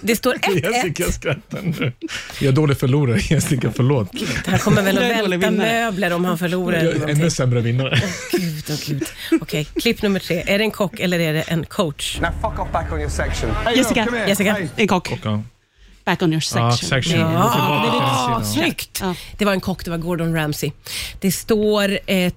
det 0.00 0.16
står 0.16 0.34
1-1. 0.34 0.72
Jessica 0.72 1.04
skrattar 1.12 1.62
nu. 1.62 1.92
Jag 2.40 2.48
är 2.48 2.52
dålig 2.52 2.78
förlorare, 2.78 3.18
Jessica. 3.30 3.72
Förlåt. 3.76 4.08
Han 4.46 4.58
kommer 4.58 4.82
väl 4.82 4.98
att 4.98 5.04
välta 5.04 5.50
möbler 5.50 6.12
om 6.12 6.24
han 6.24 6.38
förlorar. 6.38 6.82
Jag 6.84 6.94
är 6.96 7.08
ännu 7.08 7.30
sämre 7.30 7.60
vinnare. 7.60 8.02
Gud, 8.32 8.70
oh, 8.70 8.76
gud. 8.86 9.04
Okej, 9.40 9.64
klipp 9.64 10.02
nummer 10.02 10.20
tre. 10.20 10.44
Är 10.46 10.58
det 10.58 10.64
en 10.64 10.70
kock 10.70 11.00
eller 11.00 11.20
är 11.20 11.32
det 11.32 11.40
en 11.42 11.64
coach? 11.64 12.20
Now 12.20 12.30
fuck 12.30 12.60
off 12.60 12.72
back 12.72 12.92
on 12.92 12.98
your 13.00 13.10
section. 13.10 13.50
Hey, 13.64 13.76
Jessica, 13.76 14.02
here. 14.02 14.28
Jessica. 14.28 14.52
Hey. 14.52 14.68
En 14.76 14.88
kock. 14.88 15.12
Ja. 15.24 15.42
Back 16.08 16.22
on 16.22 16.32
your 16.32 16.40
section. 16.40 16.64
Ja, 16.64 16.76
section. 16.76 17.20
Ja, 17.20 17.38
ah, 17.38 18.42
sidan. 18.44 18.64
snyggt! 18.64 18.98
Ja. 19.00 19.14
Det 19.38 19.44
var 19.44 19.52
en 19.52 19.60
kock, 19.60 19.84
det 19.84 19.90
var 19.90 19.98
Gordon 19.98 20.34
Ramsay. 20.34 20.70
Det 21.20 21.32
står 21.32 21.90
eh, 22.06 22.16
2-1 22.16 22.32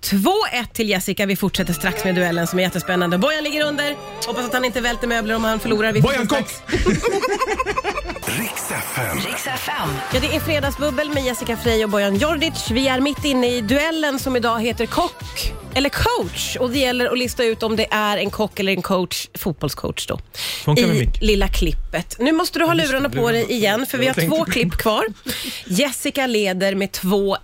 till 0.74 0.90
Jessica. 0.90 1.26
Vi 1.26 1.36
fortsätter 1.36 1.74
strax 1.74 2.04
med 2.04 2.16
duellen 2.16 2.48
som 2.48 2.60
är 2.60 2.64
jättespännande. 2.64 3.18
Bojan 3.18 3.44
ligger 3.44 3.66
under. 3.66 3.96
Hoppas 4.28 4.46
att 4.46 4.54
han 4.54 4.66
inte 4.66 4.82
välter 4.82 5.08
möbler 5.08 5.36
om 5.36 5.44
han 5.44 5.60
förlorar. 5.60 5.92
Vi 5.92 6.02
Bojan 6.02 6.28
Kock! 6.28 6.46
Riks 8.40 8.72
FM. 8.72 9.18
Riks 9.20 9.48
FM. 9.48 9.90
Ja, 10.14 10.20
det 10.20 10.36
är 10.36 10.40
Fredagsbubbel 10.40 11.10
med 11.10 11.24
Jessica 11.24 11.58
Frey 11.58 11.84
och 11.84 11.90
Bojan 11.90 12.16
Djordjic. 12.16 12.72
Vi 12.72 12.88
är 12.88 13.00
mitt 13.00 13.26
inne 13.26 13.48
i 13.48 13.62
duellen 13.62 14.20
som 14.20 14.36
idag 14.36 14.62
heter 14.62 14.86
kock 14.86 15.52
eller 15.74 15.90
coach. 15.90 16.56
Och 16.60 16.70
Det 16.70 16.80
gäller 16.80 17.06
att 17.12 17.18
lista 17.18 17.44
ut 17.44 17.64
om 17.64 17.76
det 17.76 17.88
är 17.92 18.18
en 18.18 18.30
kock 18.30 18.60
eller 18.60 18.72
en 18.72 18.82
coach, 18.82 19.28
fotbollscoach 19.40 20.08
då. 20.08 20.20
Funkar 20.66 20.84
I 20.84 21.10
lilla 21.22 21.48
klippet. 21.48 22.16
Nu 22.20 22.32
måste 22.32 22.60
du 22.60 22.66
ha 22.66 22.74
lurarna 22.74 23.10
på 23.10 23.32
dig 23.32 23.52
igen 23.52 23.86
för 23.86 23.98
vi 23.98 24.08
har 24.08 24.14
två 24.30 24.46
klipp 24.46 24.74
kvar. 24.78 25.06
Jessica 25.66 26.28
leder 26.28 26.76
med 26.76 26.90
2-1 26.90 27.38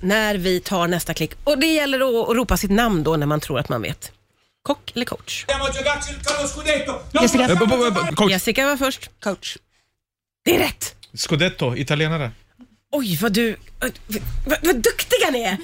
när 0.00 0.34
vi 0.34 0.60
tar 0.60 0.86
nästa 0.88 1.14
klick. 1.14 1.32
Och 1.44 1.58
Det 1.58 1.66
gäller 1.66 1.98
att 1.98 2.36
ropa 2.36 2.56
sitt 2.56 2.70
namn 2.70 3.02
då 3.02 3.16
när 3.16 3.26
man 3.26 3.40
tror 3.40 3.58
att 3.58 3.68
man 3.68 3.82
vet. 3.82 4.12
Kock 4.62 4.92
eller 4.94 5.04
coach? 5.06 5.44
Jessica, 7.22 7.44
Eh. 8.22 8.30
Jessica 8.30 8.66
var 8.66 8.76
först. 8.76 9.10
coach. 9.20 9.56
Det 10.44 10.54
är 10.54 10.58
rätt! 10.58 10.96
Scudetto, 11.14 11.76
italienare. 11.76 12.30
Oj, 12.92 13.18
vad 13.22 13.32
du... 13.32 13.56
Vad, 14.46 14.58
vad 14.62 14.76
duktiga 14.76 15.30
ni 15.32 15.42
är! 15.42 15.56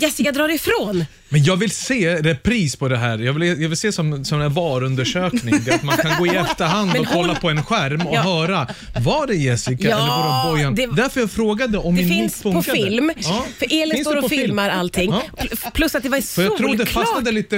Jessica 0.00 0.32
drar 0.32 0.48
ifrån. 0.48 1.04
Men 1.28 1.44
jag 1.44 1.56
vill 1.56 1.70
se 1.70 2.14
repris 2.16 2.76
på 2.76 2.88
det 2.88 2.96
här. 2.96 3.18
Jag 3.18 3.32
vill, 3.32 3.62
jag 3.62 3.68
vill 3.68 3.76
se 3.76 3.92
som, 3.92 4.24
som 4.24 4.40
en 4.40 4.52
varundersökning. 4.54 5.54
Att 5.70 5.82
man 5.82 5.96
kan 5.96 6.18
gå 6.18 6.26
i 6.26 6.28
efterhand 6.36 6.96
och 6.98 7.06
kolla 7.12 7.34
på 7.34 7.50
en 7.50 7.64
skärm 7.64 8.06
och 8.06 8.16
höra. 8.16 8.68
Var 9.04 9.26
det 9.26 9.34
Jessica 9.34 9.84
eller 9.88 10.06
var 10.06 10.46
det 10.46 10.50
Bojan? 10.52 10.74
det- 10.74 10.86
Därför 11.02 11.20
jag 11.20 11.30
frågade 11.30 11.78
om 11.78 11.94
Det 11.96 12.02
min 12.02 12.08
mick 12.08 12.18
finns 12.20 12.42
på 12.42 12.52
funkade. 12.52 12.76
film. 12.78 13.12
Ja. 13.16 13.46
För 13.58 13.66
Elin 13.70 13.90
Finns 13.90 14.00
står 14.06 14.12
det 14.14 14.18
och 14.18 14.24
på 14.24 14.28
film? 14.28 14.42
filmar 14.42 14.68
allting. 14.68 15.10
Ja. 15.10 15.22
Pl- 15.38 15.70
Plus 15.74 15.94
att 15.94 16.02
det 16.02 16.08
var 16.08 16.20
För 16.20 16.42
jag 16.42 16.56
tror 16.56 16.68
det 16.68 16.76
solklart. 16.86 17.04
fastnade 17.06 17.32
lite... 17.32 17.56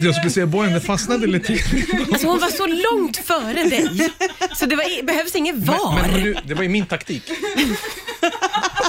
Jag 0.00 0.14
skulle 0.14 0.30
säga 0.30 0.46
Bojan, 0.46 0.72
det 0.72 0.80
fastnade 0.80 1.26
lite. 1.26 1.52
Alltså 2.12 2.26
hon 2.26 2.40
var 2.40 2.48
så 2.50 2.66
långt 2.66 3.16
före 3.16 3.64
dig. 3.64 4.10
Så 4.56 4.66
det 4.66 4.76
var, 4.76 5.02
behövs 5.06 5.34
inget 5.34 5.56
VAR. 5.56 6.02
Men, 6.02 6.10
men 6.12 6.22
du, 6.24 6.36
det 6.44 6.54
var 6.54 6.62
ju 6.62 6.68
min 6.68 6.86
taktik. 6.86 7.22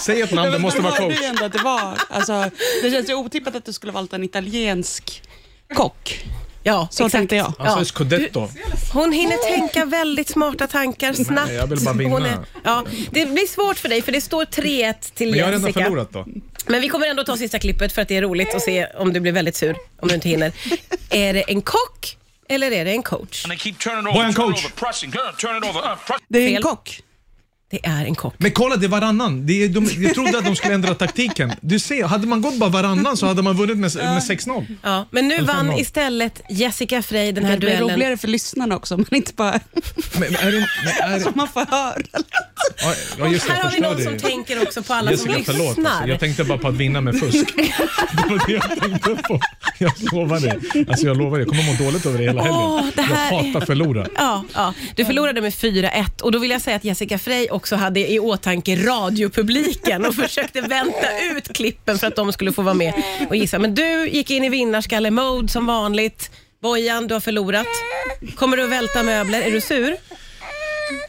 Säg 0.01 0.21
ett 0.21 0.31
namn, 0.31 0.51
det 0.51 0.59
måste 0.59 0.81
vara 0.81 0.95
coach. 0.95 1.19
ju 1.21 1.25
ändå 1.25 1.45
att 1.45 1.53
det 1.53 1.63
var, 1.63 1.97
alltså, 2.09 2.49
det 2.83 2.91
känns 2.91 3.09
ju 3.09 3.13
otippat 3.13 3.55
att 3.55 3.65
du 3.65 3.73
skulle 3.73 3.91
valt 3.91 4.13
en 4.13 4.23
italiensk 4.23 5.21
kock. 5.73 6.19
ja, 6.63 6.88
Så 6.91 7.03
exakt. 7.03 7.12
tänkte 7.12 7.35
jag. 7.35 7.53
Alltså 7.59 7.79
Ja. 7.79 7.85
Scudetto. 7.85 8.47
Hon 8.93 9.12
hinner 9.12 9.38
tänka 9.57 9.85
väldigt 9.85 10.29
smarta 10.29 10.67
tankar 10.67 11.13
snabbt. 11.13 11.51
jag 11.53 11.67
vill 11.67 11.79
bara 11.79 11.93
vinna. 11.93 12.13
Hon 12.15 12.45
ja, 12.63 12.85
det 13.12 13.25
blir 13.25 13.47
svårt 13.47 13.77
för 13.77 13.89
dig 13.89 14.01
för 14.01 14.12
det 14.12 14.21
står 14.21 14.45
3-1 14.45 14.93
till 15.13 15.29
Men 15.29 15.39
jag 15.39 15.45
har 15.45 15.51
redan 15.51 15.67
Jessica. 15.67 15.83
förlorat 15.85 16.12
då. 16.12 16.25
Men 16.67 16.81
vi 16.81 16.89
kommer 16.89 17.07
ändå 17.07 17.23
ta 17.23 17.38
sista 17.38 17.59
klippet 17.59 17.91
för 17.91 18.01
att 18.01 18.07
det 18.07 18.17
är 18.17 18.21
roligt 18.21 18.55
att 18.55 18.62
se 18.62 18.85
om 18.85 19.13
du 19.13 19.19
blir 19.19 19.31
väldigt 19.31 19.55
sur 19.55 19.75
om 19.99 20.07
du 20.07 20.15
inte 20.15 20.29
hinner. 20.29 20.51
är 21.09 21.33
det 21.33 21.41
en 21.41 21.62
kock 21.62 22.17
eller 22.49 22.71
är 22.71 22.85
det 22.85 22.91
en 22.91 23.03
coach? 23.03 23.45
Uh. 23.45 23.51
Det 26.27 26.39
är 26.39 26.55
en 26.55 26.62
kock. 26.62 27.01
Det 27.71 27.86
är 27.86 28.05
en 28.05 28.15
kock. 28.15 28.34
Men 28.38 28.51
kolla, 28.51 28.75
det 28.75 28.86
är 28.86 28.89
varannan. 28.89 29.45
Det 29.45 29.63
är, 29.63 29.69
de, 29.69 29.89
jag 30.03 30.13
trodde 30.13 30.38
att 30.38 30.45
de 30.45 30.55
skulle 30.55 30.73
ändra 30.73 30.95
taktiken. 30.95 31.51
Du 31.62 31.79
ser, 31.79 32.03
hade 32.03 32.27
man 32.27 32.41
gått 32.41 32.55
bara 32.55 32.69
varannan 32.69 33.17
så 33.17 33.25
hade 33.25 33.41
man 33.41 33.58
vunnit 33.58 33.77
med, 33.77 33.95
med 33.95 34.19
6-0. 34.21 34.77
Ja, 34.84 35.05
men 35.12 35.27
nu 35.27 35.41
vann 35.41 35.69
5-0. 35.71 35.79
istället 35.82 36.41
Jessica 36.49 37.01
Frey 37.01 37.32
den 37.32 37.45
här 37.45 37.51
Det 37.53 37.60
blir 37.60 37.69
duellen. 37.69 37.89
roligare 37.95 38.17
för 38.17 38.27
lyssnarna 38.27 38.75
också, 38.75 38.97
men 38.97 39.05
inte 39.15 39.34
bara 39.34 39.60
Men, 40.19 40.36
är 40.36 40.51
det, 40.51 40.67
men 41.01 41.13
är, 41.13 41.19
så 41.19 41.32
man 41.36 41.47
får 41.47 41.65
höra. 41.71 41.95
ja, 42.84 42.93
ja, 43.19 43.27
just 43.27 43.47
det, 43.47 43.53
här 43.53 43.63
har 43.63 43.71
vi 43.71 43.79
någon 43.82 44.03
som 44.03 44.17
tänker 44.17 44.63
också 44.63 44.84
på 44.84 44.93
alla 44.93 45.12
Jessica, 45.12 45.34
som 45.34 45.43
förlåt. 45.43 45.67
lyssnar. 45.77 45.91
Alltså, 45.91 46.08
jag 46.10 46.19
tänkte 46.19 46.43
bara 46.43 46.58
på 46.58 46.67
att 46.67 46.75
vinna 46.75 47.01
med 47.01 47.19
fusk. 47.19 47.47
Det 48.12 48.29
var 48.29 48.47
det 48.47 48.53
jag 48.53 48.79
tänkte 48.79 49.15
på. 49.15 49.39
Jag 49.77 49.91
lovar 50.13 50.39
det. 50.39 50.86
Alltså, 50.89 51.05
jag 51.08 51.17
lovar 51.17 51.38
det. 51.38 51.43
Jag 51.43 51.49
kommer 51.49 51.63
må 51.63 51.84
dåligt 51.86 52.05
över 52.05 52.17
det 52.17 52.23
hela 52.23 52.41
helgen. 52.41 52.60
Åh, 52.62 52.86
det 52.95 53.01
här 53.01 53.32
jag 53.32 53.43
hatar 53.43 53.65
förlora. 53.65 54.08
Ja, 54.17 54.43
ja, 54.53 54.73
du 54.95 55.05
förlorade 55.05 55.41
med 55.41 55.53
4-1 55.53 56.21
och 56.21 56.32
då 56.32 56.39
vill 56.39 56.51
jag 56.51 56.62
säga 56.62 56.75
att 56.75 56.84
Jessica 56.84 57.17
Frey 57.19 57.47
också 57.59 57.75
hade 57.75 58.11
i 58.11 58.19
åtanke 58.19 58.75
radiopubliken 58.75 60.05
och 60.05 60.15
försökte 60.15 60.61
vänta 60.61 61.07
ut 61.31 61.53
klippen 61.53 61.97
för 61.99 62.07
att 62.07 62.15
de 62.15 62.33
skulle 62.33 62.51
få 62.51 62.61
vara 62.61 62.73
med 62.73 62.93
och 63.29 63.35
gissa. 63.35 63.59
Men 63.59 63.75
du 63.75 64.09
gick 64.09 64.31
in 64.31 64.43
i 64.43 64.49
vinnarskalle-mode 64.49 65.47
som 65.47 65.65
vanligt. 65.65 66.31
Bojan, 66.61 67.07
du 67.07 67.13
har 67.13 67.21
förlorat. 67.21 67.67
Kommer 68.35 68.57
du 68.57 68.63
att 68.63 68.69
välta 68.69 69.03
möbler? 69.03 69.41
Är 69.41 69.51
du 69.51 69.61
sur? 69.61 69.95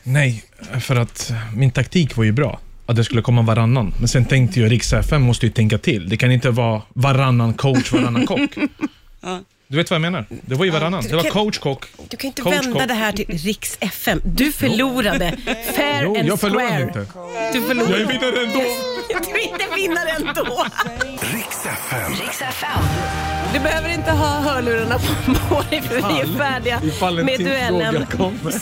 Nej, 0.03 0.45
för 0.81 0.97
att 0.97 1.33
min 1.57 1.71
taktik 1.71 2.17
var 2.17 2.25
ju 2.25 2.33
bra. 2.33 2.61
Att 2.87 2.97
det 2.97 3.05
skulle 3.05 3.23
komma 3.23 3.43
varannan. 3.43 3.95
Men 3.99 4.09
sen 4.09 4.25
tänkte 4.25 4.61
jag 4.61 4.71
Riks 4.71 4.93
FM 4.93 5.23
måste 5.23 5.47
ju 5.47 5.53
tänka 5.53 5.79
till. 5.79 6.09
Det 6.09 6.17
kan 6.17 6.33
inte 6.33 6.51
vara 6.51 6.83
varannan 6.89 7.55
coach, 7.55 7.93
varannan 7.93 8.27
kock. 8.27 8.41
Du 9.71 9.77
vet 9.77 9.91
vad 9.91 9.95
jag 9.95 10.01
menar? 10.03 10.25
Det 10.29 10.55
var 10.55 10.65
ju 10.65 10.71
varannan. 10.71 11.03
Det 11.09 11.17
var 11.17 11.23
coach, 11.23 11.59
kock. 11.59 11.85
Du 12.09 12.17
kan 12.17 12.29
inte 12.29 12.43
Coach, 12.43 12.55
vända 12.55 12.79
kock. 12.79 12.89
det 12.89 12.95
här 12.95 13.13
till 13.13 13.27
Riks 13.29 13.77
FM. 13.81 14.21
Du 14.25 14.53
förlorade. 14.53 15.37
Fair 15.77 16.03
Jo, 16.03 16.17
and 16.19 16.29
jag 16.29 16.41
förlorar 16.41 16.67
square. 16.69 16.83
inte. 16.83 17.07
Du 17.53 17.63
förlorade. 17.67 17.93
Jag 17.93 18.01
är 18.01 18.07
vinnare 18.07 18.41
ändå. 18.47 18.61
Du 19.09 19.31
är 19.41 19.53
inte 19.53 19.75
vinnare 19.77 20.11
ändå. 20.11 20.67
Riks 21.21 21.67
FM. 21.67 22.13
Riks 22.13 22.43
FM. 22.43 22.85
Du 23.53 23.59
behöver 23.61 23.89
inte 23.95 24.11
ha 24.11 24.27
hörlurarna 24.41 24.99
på 25.49 25.63
dig 25.71 25.83
för 25.83 25.95
vi 25.95 26.21
är 26.21 26.39
färdiga 26.39 26.81
ifall 26.85 27.19
en 27.19 27.27
med 27.27 27.39
duellen 27.39 28.07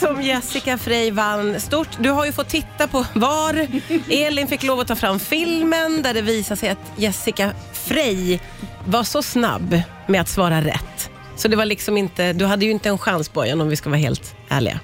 som 0.00 0.22
Jessica 0.22 0.78
Frey 0.78 1.10
vann 1.10 1.60
stort. 1.60 1.88
Du 1.98 2.10
har 2.10 2.26
ju 2.26 2.32
fått 2.32 2.48
titta 2.48 2.86
på 2.88 3.06
VAR. 3.14 3.66
Elin 4.10 4.46
fick 4.48 4.62
lov 4.62 4.80
att 4.80 4.88
ta 4.88 4.96
fram 4.96 5.18
filmen 5.20 6.02
där 6.02 6.14
det 6.14 6.22
visar 6.22 6.56
sig 6.56 6.68
att 6.68 6.92
Jessica 6.96 7.52
Frey 7.72 8.38
var 8.86 9.04
så 9.04 9.22
snabb 9.22 9.80
med 10.06 10.20
att 10.20 10.28
svara 10.28 10.60
rätt. 10.60 10.97
Så 11.38 11.48
det 11.48 11.56
var 11.56 11.64
liksom 11.64 11.96
inte, 11.96 12.32
du 12.32 12.44
hade 12.44 12.64
ju 12.64 12.70
inte 12.70 12.88
en 12.88 12.98
chans 12.98 13.32
Bojan 13.32 13.60
om 13.60 13.68
vi 13.68 13.76
ska 13.76 13.90
vara 13.90 14.00
helt 14.00 14.36
ärliga. 14.48 14.80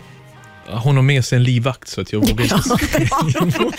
Hon 0.67 0.97
har 0.97 1.03
med 1.03 1.25
sig 1.25 1.37
en 1.37 1.45
livvakt 1.45 1.89
så 1.89 2.01
att 2.01 2.13
jag 2.13 2.21
vågar 2.21 2.45
inte 2.45 2.55
Hon, 3.11 3.33
hon, 3.53 3.73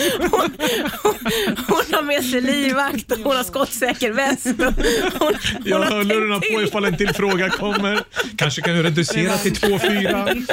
hon 1.67 1.93
har 1.93 2.03
med 2.03 2.25
sig 2.25 2.41
livvakt, 2.41 3.11
och 3.11 3.17
hon 3.17 3.35
har 3.35 3.43
skottsäker 3.43 4.11
väst. 4.11 4.45
och 4.45 4.73
Hon, 5.19 5.33
Jag 5.65 5.77
hon 5.77 5.87
har 5.87 5.95
hörlurarna 5.95 6.39
på 6.39 6.61
ifall 6.61 6.85
en 6.85 6.97
till 6.97 7.13
fråga 7.13 7.49
kommer. 7.49 7.99
Kanske 8.37 8.61
kan 8.61 8.75
du 8.75 8.83
reducera 8.83 9.37
till 9.37 9.53
2-4. 9.53 10.45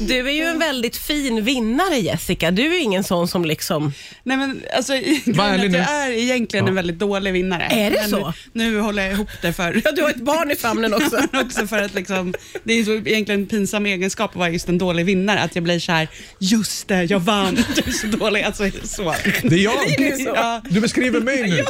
Du 0.00 0.28
är 0.28 0.32
ju 0.32 0.42
en 0.42 0.58
väldigt 0.58 0.96
fin 0.96 1.44
vinnare 1.44 1.96
Jessica. 1.96 2.50
Du 2.50 2.74
är 2.76 2.82
ingen 2.82 3.04
sån 3.04 3.28
som 3.28 3.44
liksom... 3.44 3.92
Nej 4.22 4.36
men 4.36 4.62
alltså, 4.76 4.92
är 4.94 5.68
nu. 5.68 5.78
jag 5.78 6.06
är 6.06 6.10
egentligen 6.10 6.68
en 6.68 6.74
väldigt 6.74 6.98
dålig 6.98 7.32
vinnare. 7.32 7.62
Är 7.70 7.90
det 7.90 7.96
men 8.00 8.10
så? 8.10 8.32
Nu 8.52 8.80
håller 8.80 9.02
jag 9.02 9.12
ihop 9.12 9.30
det 9.42 9.52
för 9.52 9.82
Ja, 9.84 9.92
du 9.92 10.02
har 10.02 10.10
ett 10.10 10.16
barn 10.16 10.50
i 10.50 10.56
famnen 10.56 10.94
också. 10.94 11.18
Också 11.32 11.66
för 11.66 11.82
att 11.82 11.94
liksom, 11.94 12.34
det 12.64 12.72
är 12.72 13.08
egentligen 13.08 13.40
en 13.40 13.46
pinsam 13.46 13.86
egenskap 13.86 14.30
att 14.30 14.36
vara 14.36 14.50
just 14.50 14.68
en 14.68 14.78
dålig 14.78 15.06
vinnare. 15.06 15.27
Att 15.36 15.54
jag 15.54 15.64
blir 15.64 15.78
så 15.78 15.92
här, 15.92 16.08
just 16.38 16.88
det, 16.88 17.04
jag 17.04 17.20
vann. 17.20 17.54
Du 17.74 17.82
är 17.90 17.92
så 17.92 18.06
dålig. 18.06 18.42
Alltså, 18.42 18.70
så. 18.84 19.14
Det 19.42 19.54
är 19.54 19.58
jag. 19.64 19.74
Det 19.98 20.08
är 20.08 20.16
så. 20.16 20.32
Ja. 20.34 20.62
Du 20.70 20.80
beskriver 20.80 21.20
mig 21.20 21.42
nu. 21.50 21.64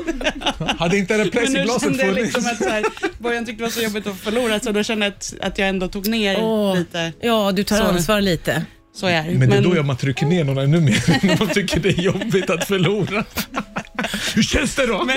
Hade 0.78 0.98
inte 0.98 1.16
det 1.16 1.30
plexiglaset 1.30 1.82
jag 1.98 2.06
funnits? 2.06 2.22
liksom 2.22 2.46
att 2.52 2.58
så 2.58 2.68
här, 2.68 2.84
Bojan 3.18 3.46
tyckte 3.46 3.60
det 3.62 3.66
var 3.66 3.70
så 3.70 3.80
jobbigt 3.82 4.06
att 4.06 4.20
förlora, 4.20 4.60
så 4.60 4.72
då 4.72 4.82
kände 4.82 5.06
jag 5.06 5.12
att, 5.12 5.34
att 5.40 5.58
jag 5.58 5.68
ändå 5.68 5.88
tog 5.88 6.06
ner 6.08 6.36
Åh, 6.42 6.78
lite. 6.78 7.12
Ja, 7.20 7.52
du 7.52 7.64
tar 7.64 7.76
Så. 7.76 7.82
ansvar 7.82 8.20
lite. 8.20 8.62
Så 8.98 9.06
är 9.06 9.22
det. 9.22 9.30
Men 9.38 9.50
det 9.50 9.56
är 9.56 9.62
då 9.62 9.76
jag 9.76 9.84
man 9.84 9.96
trycker 9.96 10.26
ner 10.26 10.44
någon 10.44 10.58
ännu 10.58 10.80
mer. 10.80 11.02
När 11.26 11.38
man 11.38 11.48
tycker 11.48 11.80
det 11.80 11.88
är 11.88 12.02
jobbigt 12.02 12.50
att 12.50 12.64
förlora. 12.68 13.24
Hur 14.34 14.42
känns 14.42 14.74
det 14.74 14.87
då? 14.87 15.04
men 15.04 15.16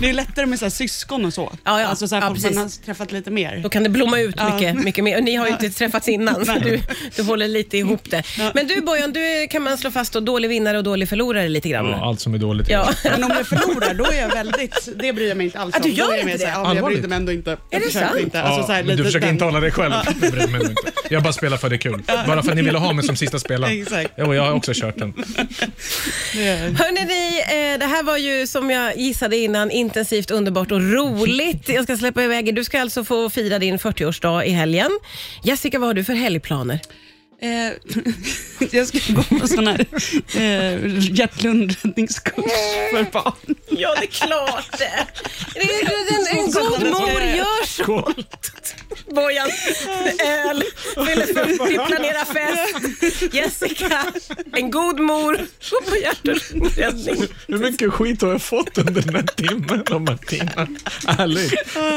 det 0.00 0.08
är 0.08 0.12
lättare 0.12 0.46
med 0.46 0.58
så 0.58 0.64
här, 0.64 0.70
syskon 0.70 1.24
och 1.24 1.34
så. 1.34 1.52
Ja, 1.64 1.80
ja. 1.80 1.86
Alltså 1.86 2.08
så 2.08 2.14
här, 2.14 2.22
Ja, 2.22 2.28
folk 2.28 2.40
precis. 2.42 2.54
man 2.56 2.62
har 2.64 2.84
träffat 2.86 3.12
lite 3.12 3.30
mer. 3.30 3.60
Då 3.62 3.68
kan 3.68 3.82
det 3.82 3.88
blomma 3.88 4.20
ut 4.20 4.34
Ja. 4.38 4.54
mycket, 4.54 4.84
mycket 4.84 5.04
mer. 5.04 5.16
Och 5.18 5.24
ni 5.24 5.34
har 5.34 5.46
ju 5.46 5.52
inte 5.52 5.70
träffats 5.70 6.08
innan, 6.08 6.46
så 6.46 6.52
du, 6.62 6.80
du 7.16 7.22
håller 7.22 7.48
lite 7.48 7.78
ihop 7.78 8.10
det. 8.10 8.22
Men 8.54 8.66
du 8.66 8.80
Bojan, 8.80 9.12
du 9.12 9.20
är, 9.26 9.46
kan 9.46 9.62
man 9.62 9.78
slå 9.78 9.90
fast 9.90 10.12
då, 10.12 10.20
dålig 10.20 10.48
vinnare 10.48 10.78
och 10.78 10.84
dålig 10.84 11.08
förlorare 11.08 11.48
lite 11.48 11.68
grann. 11.68 11.86
Ja, 11.86 12.04
allt 12.06 12.20
som 12.20 12.34
är 12.34 12.38
dåligt. 12.38 12.68
Ja. 12.70 12.92
Men 13.04 13.24
om 13.24 13.32
jag 13.36 13.46
förlorar, 13.46 13.94
då 13.94 14.04
är 14.04 14.20
jag 14.20 14.28
väldigt, 14.28 14.88
det 14.96 15.12
bryr 15.12 15.28
jag 15.28 15.36
mig 15.36 15.46
inte 15.46 15.58
alls 15.58 15.74
Ah, 15.74 15.78
du 15.82 15.90
om. 15.90 15.94
gör 15.96 16.04
är 16.06 16.10
jag 16.10 16.18
inte 16.18 16.26
mer 16.26 16.38
så 16.38 16.46
här, 16.46 16.62
det? 16.62 16.68
Ja, 16.68 16.74
jag 16.74 16.84
brydde 16.84 17.08
mig 17.08 17.16
ändå 17.16 17.32
inte. 17.32 17.56
Jag 17.70 17.82
det 17.82 17.90
sant? 17.92 18.20
Inte. 18.20 18.38
Ja, 18.38 18.44
Alltså, 18.44 18.66
så 18.66 18.72
här, 18.72 18.82
men 18.82 18.96
du 18.96 19.04
försöker 19.04 19.26
den- 19.26 19.34
intala 19.34 19.60
dig 19.60 19.70
själv. 19.70 19.92
Det 20.20 20.30
bryr 20.32 20.46
mig 20.48 20.60
inte. 20.60 20.74
Jag 21.10 21.22
bara 21.22 21.32
spelar 21.32 21.56
för 21.56 21.68
det 21.68 21.76
är 21.76 21.78
kul. 21.78 22.02
Bara 22.26 22.42
för 22.42 22.50
att 22.50 22.56
ni 22.56 22.62
ville 22.62 22.78
ha 22.78 22.91
mig 22.92 23.04
som 23.04 23.16
sista 23.16 23.38
spelare. 23.38 23.72
Exakt. 23.82 24.12
Jo, 24.16 24.34
jag 24.34 24.42
har 24.42 24.52
också 24.52 24.72
kört 24.74 24.98
den. 24.98 25.12
Hörrni, 26.76 27.04
ni, 27.04 27.40
eh, 27.40 27.78
det 27.78 27.86
här 27.86 28.02
var 28.02 28.16
ju 28.16 28.46
som 28.46 28.70
jag 28.70 28.96
gissade 28.96 29.36
innan 29.36 29.70
intensivt, 29.70 30.30
underbart 30.30 30.72
och 30.72 30.80
roligt. 30.80 31.68
Jag 31.68 31.84
ska 31.84 31.96
släppa 31.96 32.22
iväg 32.22 32.48
er. 32.48 32.52
Du 32.52 32.64
ska 32.64 32.80
alltså 32.80 33.04
få 33.04 33.30
fira 33.30 33.58
din 33.58 33.78
40-årsdag 33.78 34.44
i 34.44 34.50
helgen. 34.50 34.90
Jessica, 35.44 35.78
vad 35.78 35.88
har 35.88 35.94
du 35.94 36.04
för 36.04 36.14
helgplaner? 36.14 36.80
Eh, 37.42 37.72
jag 38.70 38.86
ska 38.86 38.98
gå 39.12 39.22
på 39.22 39.48
sån 39.48 39.66
här 39.66 39.86
eh, 40.34 40.98
hjärt-lungräddningskurs 40.98 42.44
för 42.90 43.10
barn. 43.12 43.54
Ja, 43.70 43.94
det 43.94 44.06
är 44.06 44.26
klart 44.26 44.78
det. 44.78 45.06
En, 45.54 46.38
en 46.38 46.50
god 46.52 46.86
mor 46.86 47.22
gör 47.22 47.66
så. 47.66 48.12
Bojan, 49.14 49.48
öl, 50.24 50.62
40, 50.94 51.86
planera 51.86 52.24
fest. 52.24 53.34
Jessica, 53.34 54.02
en 54.52 54.70
god 54.70 55.00
mor, 55.00 55.40
gå 55.70 55.90
på 55.90 55.96
hjärt 55.96 56.28
och 56.28 56.52
lungräddning. 56.52 57.24
Hur 57.48 57.58
mycket 57.58 57.92
skit 57.92 58.22
har 58.22 58.28
jag 58.28 58.42
fått 58.42 58.78
under 58.78 59.02
den 59.02 59.14
här 59.14 59.22
timmen 59.22 59.84
av 59.90 60.00
Martina? 60.00 60.68
Ärligt. 61.18 61.54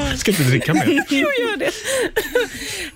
Jag 0.10 0.19
ska 0.19 0.32
inte 0.32 0.43
dricka 0.43 0.73
mer. 0.73 1.04
Jo, 1.10 1.17
gör 1.39 1.58
det. 1.58 1.71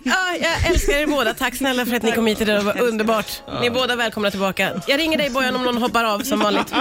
Ja, 0.04 0.36
jag 0.42 0.72
älskar 0.72 0.94
er 0.94 1.08
båda. 1.08 1.34
Tack 1.34 1.56
snälla 1.56 1.86
för 1.86 1.96
att 1.96 2.04
ni 2.04 2.12
kom 2.12 2.28
hit 2.28 2.42
idag. 2.42 2.56
Det 2.60 2.64
var 2.64 2.82
underbart. 2.82 3.42
Ni 3.62 3.68
är 3.68 3.72
båda 3.72 3.96
välkomna 3.96 4.32
tillbaka. 4.32 4.82
Jag 4.88 5.00
ringer 5.00 5.18
dig 5.18 5.30
Bojan 5.30 5.56
om 5.56 5.64
någon 5.64 5.78
hoppar 5.78 6.04
av 6.04 6.20
som 6.20 6.40
vanligt. 6.40 6.74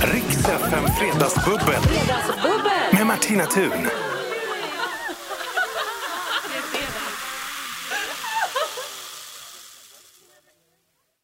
Riks 0.00 0.38
FM 0.38 0.84
Fredagsbubbel. 0.98 1.80
Med 2.92 3.06
Martina 3.06 3.46
Thun. 3.46 3.70